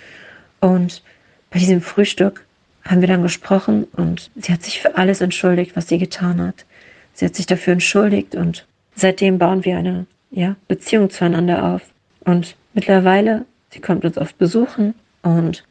[0.59, 1.03] Und
[1.49, 2.45] bei diesem Frühstück
[2.83, 6.65] haben wir dann gesprochen und sie hat sich für alles entschuldigt, was sie getan hat.
[7.13, 8.65] Sie hat sich dafür entschuldigt und
[8.95, 11.81] seitdem bauen wir eine ja, Beziehung zueinander auf.
[12.21, 15.63] Und mittlerweile, sie kommt uns oft besuchen und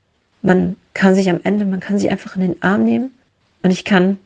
[0.42, 3.10] man kann sich am Ende, man kann sie einfach in den Arm nehmen
[3.62, 4.18] und ich kann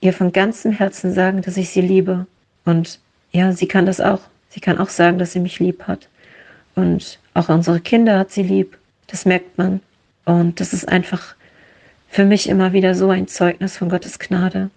[0.00, 2.26] ihr von ganzem Herzen sagen, dass ich sie liebe.
[2.64, 3.00] Und
[3.32, 4.20] ja, sie kann das auch.
[4.48, 6.08] Sie kann auch sagen, dass sie mich lieb hat.
[6.74, 8.78] Und auch unsere Kinder hat sie lieb.
[9.06, 9.80] Das merkt man.
[10.24, 11.34] Und das ist einfach
[12.08, 14.70] für mich immer wieder so ein Zeugnis von Gottes Gnade.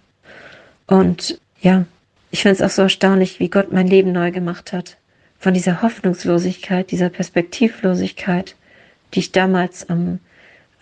[0.86, 1.84] Und ja,
[2.30, 4.96] ich finde es auch so erstaunlich, wie Gott mein Leben neu gemacht hat.
[5.38, 8.56] Von dieser Hoffnungslosigkeit, dieser Perspektivlosigkeit,
[9.12, 10.20] die ich damals, ähm,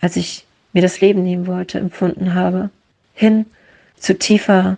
[0.01, 2.69] als ich mir das Leben nehmen wollte, empfunden habe,
[3.13, 3.45] hin
[3.97, 4.77] zu tiefer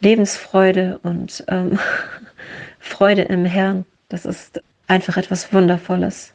[0.00, 1.78] Lebensfreude und ähm,
[2.80, 3.84] Freude im Herrn.
[4.08, 6.32] Das ist einfach etwas Wundervolles.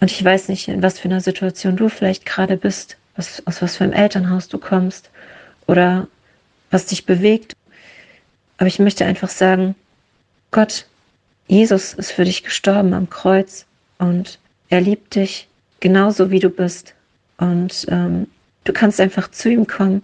[0.00, 3.62] Und ich weiß nicht, in was für einer Situation du vielleicht gerade bist, was, aus
[3.62, 5.10] was für einem Elternhaus du kommst
[5.66, 6.06] oder
[6.70, 7.56] was dich bewegt.
[8.58, 9.74] Aber ich möchte einfach sagen,
[10.50, 10.86] Gott,
[11.48, 13.64] Jesus ist für dich gestorben am Kreuz
[13.98, 14.38] und
[14.68, 15.48] er liebt dich
[15.80, 16.94] genauso wie du bist.
[17.38, 18.26] Und ähm,
[18.64, 20.02] du kannst einfach zu ihm kommen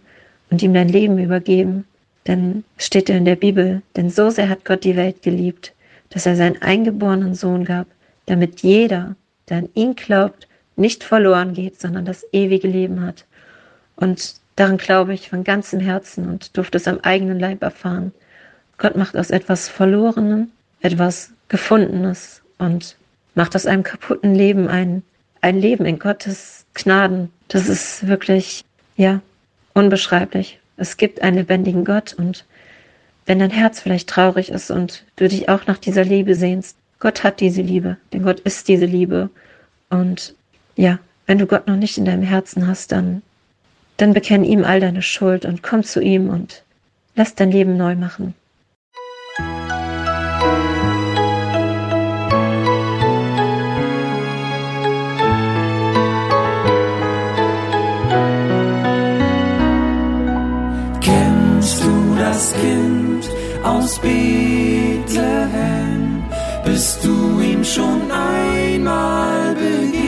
[0.50, 1.84] und ihm dein Leben übergeben.
[2.26, 5.73] Denn steht ja in der Bibel, denn so sehr hat Gott die Welt geliebt,
[6.14, 7.88] dass er seinen eingeborenen Sohn gab,
[8.26, 9.16] damit jeder,
[9.48, 13.26] der an ihn glaubt, nicht verloren geht, sondern das ewige Leben hat.
[13.96, 18.12] Und daran glaube ich von ganzem Herzen und durfte es am eigenen Leib erfahren.
[18.78, 20.50] Gott macht aus etwas Verlorenem
[20.80, 22.96] etwas Gefundenes und
[23.34, 25.02] macht aus einem kaputten Leben ein,
[25.40, 27.30] ein Leben in Gottes Gnaden.
[27.48, 28.64] Das ist wirklich,
[28.96, 29.20] ja,
[29.72, 30.60] unbeschreiblich.
[30.76, 32.44] Es gibt einen lebendigen Gott und
[33.26, 37.24] wenn dein Herz vielleicht traurig ist und du dich auch nach dieser Liebe sehnst, Gott
[37.24, 39.30] hat diese Liebe, denn Gott ist diese Liebe.
[39.90, 40.34] Und
[40.76, 43.22] ja, wenn du Gott noch nicht in deinem Herzen hast, dann,
[43.96, 46.62] dann bekenn ihm all deine Schuld und komm zu ihm und
[47.14, 48.34] lass dein Leben neu machen.
[63.84, 65.04] Aus Bethlehem?
[66.64, 70.04] bist du ihm schon einmal begegnet.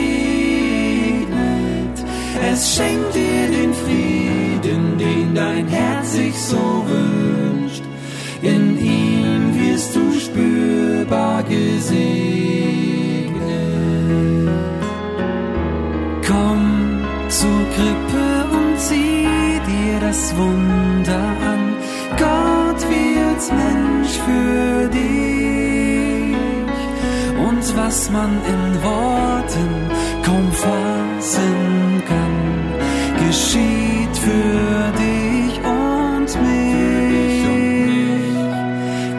[2.51, 7.83] Es schenkt dir den Frieden, den dein Herz sich so wünscht.
[8.41, 12.17] In ihm wirst du spürbar gesegnet.
[16.27, 16.61] Komm
[17.29, 21.75] zur Krippe und sieh dir das Wunder an.
[22.17, 22.56] Gott
[23.51, 25.17] Mensch für dich
[27.87, 29.71] was man in Worten
[30.25, 32.37] kaum fassen kann,
[33.25, 37.43] geschieht für dich und mich.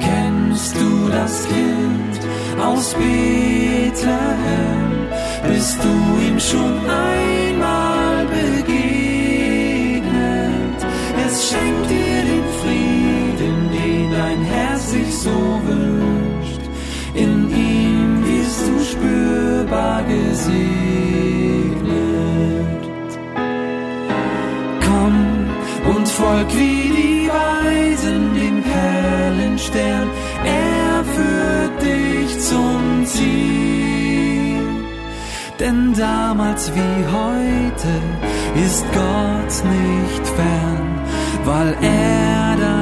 [0.06, 2.20] Kennst du das Kind
[2.62, 2.94] aus?
[2.94, 4.90] Bethlehem
[5.48, 5.94] bist du
[6.26, 7.17] ihm schon einmal
[15.28, 16.62] so wünscht.
[17.14, 17.32] In
[17.70, 20.58] ihm wirst du spürbar gesegnet.
[24.86, 25.16] Komm
[25.94, 30.08] und folg wie die Weisen dem Perlenstern,
[30.44, 34.66] er führt dich zum Ziel.
[35.60, 37.92] Denn damals wie heute
[38.66, 40.88] ist Gott nicht fern,
[41.44, 42.77] weil er dein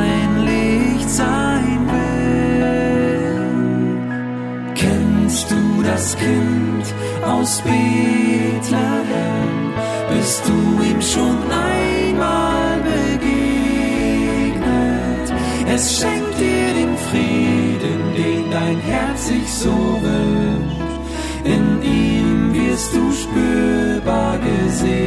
[6.06, 6.86] das Kind
[7.24, 9.50] aus Bethlehem?
[10.14, 13.36] Bist du ihm schon einmal begegnet?
[15.74, 20.76] Es schenkt dir den Frieden, den dein Herz sich so wünscht.
[21.44, 25.06] In ihm wirst du spürbar gesegnet.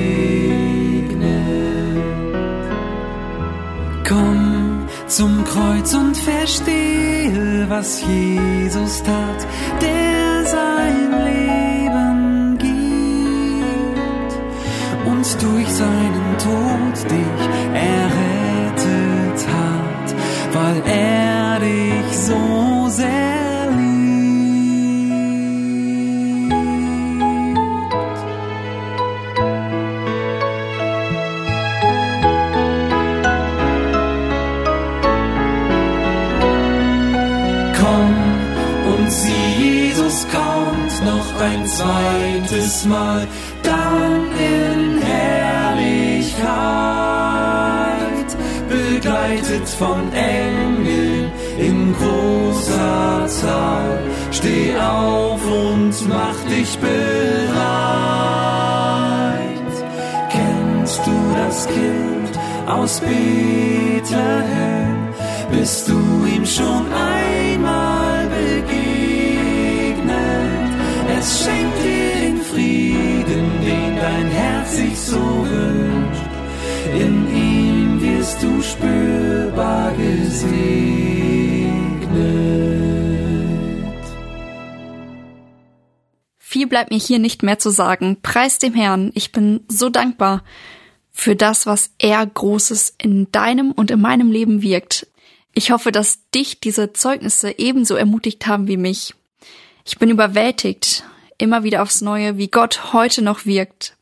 [4.08, 9.48] Komm zum Kreuz und verstehe, was Jesus tat,
[9.82, 10.09] der
[15.38, 17.42] durch seinen Tod dich
[17.74, 20.16] errettet hat,
[20.54, 23.20] weil er dich so sehr
[37.80, 38.16] Komm
[38.94, 43.28] und sieh, Jesus kommt noch ein zweites Mal,
[43.64, 44.69] dann in
[49.80, 54.00] von Engeln in großer Zahl.
[54.30, 57.00] Steh auf und mach dich bereit.
[60.36, 62.34] Kennst du das Kind
[62.68, 64.98] aus Bethlehem?
[65.50, 66.00] Bist du
[66.36, 69.00] ihm schon einmal begegnet?
[71.18, 75.24] Es schenkt dir den Frieden, den dein Herz sich so
[75.54, 76.30] wünscht.
[76.94, 77.69] In ihm
[78.30, 80.60] wirst du spürbar gesegnet.
[86.38, 88.18] Viel bleibt mir hier nicht mehr zu sagen.
[88.22, 89.12] Preis dem Herrn.
[89.16, 90.44] Ich bin so dankbar
[91.12, 95.08] für das, was er Großes in deinem und in meinem Leben wirkt.
[95.56, 99.16] Ich hoffe, dass dich diese Zeugnisse ebenso ermutigt haben wie mich.
[99.86, 101.04] Ich bin überwältigt,
[101.40, 103.96] immer wieder aufs Neue, wie Gott heute noch wirkt.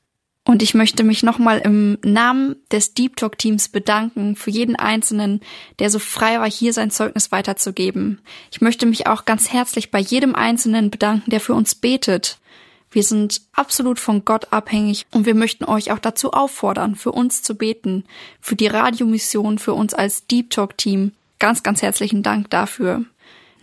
[0.47, 5.41] Und ich möchte mich nochmal im Namen des Deep Talk Teams bedanken für jeden Einzelnen,
[5.79, 8.21] der so frei war, hier sein Zeugnis weiterzugeben.
[8.49, 12.39] Ich möchte mich auch ganz herzlich bei jedem Einzelnen bedanken, der für uns betet.
[12.89, 17.43] Wir sind absolut von Gott abhängig und wir möchten euch auch dazu auffordern, für uns
[17.43, 18.05] zu beten,
[18.39, 21.11] für die Radiomission, für uns als Deep Talk Team.
[21.39, 23.03] Ganz, ganz herzlichen Dank dafür.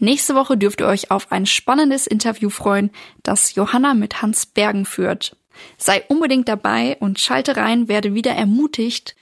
[0.00, 2.90] Nächste Woche dürft ihr euch auf ein spannendes Interview freuen,
[3.22, 5.34] das Johanna mit Hans Bergen führt.
[5.76, 9.16] Sei unbedingt dabei und schalte rein, werde wieder ermutigt.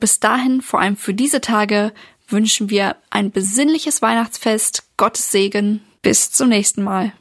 [0.00, 1.92] Bis dahin, vor allem für diese Tage,
[2.28, 5.80] wünschen wir ein besinnliches Weihnachtsfest, Gottes Segen.
[6.02, 7.12] Bis zum nächsten Mal.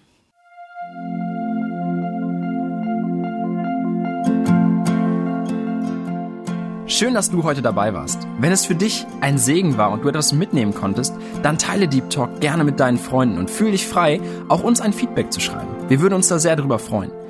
[6.90, 8.26] Schön, dass du heute dabei warst.
[8.40, 12.10] Wenn es für dich ein Segen war und du etwas mitnehmen konntest, dann teile Deep
[12.10, 15.68] Talk gerne mit deinen Freunden und fühle dich frei, auch uns ein Feedback zu schreiben.
[15.90, 17.12] Wir würden uns da sehr darüber freuen.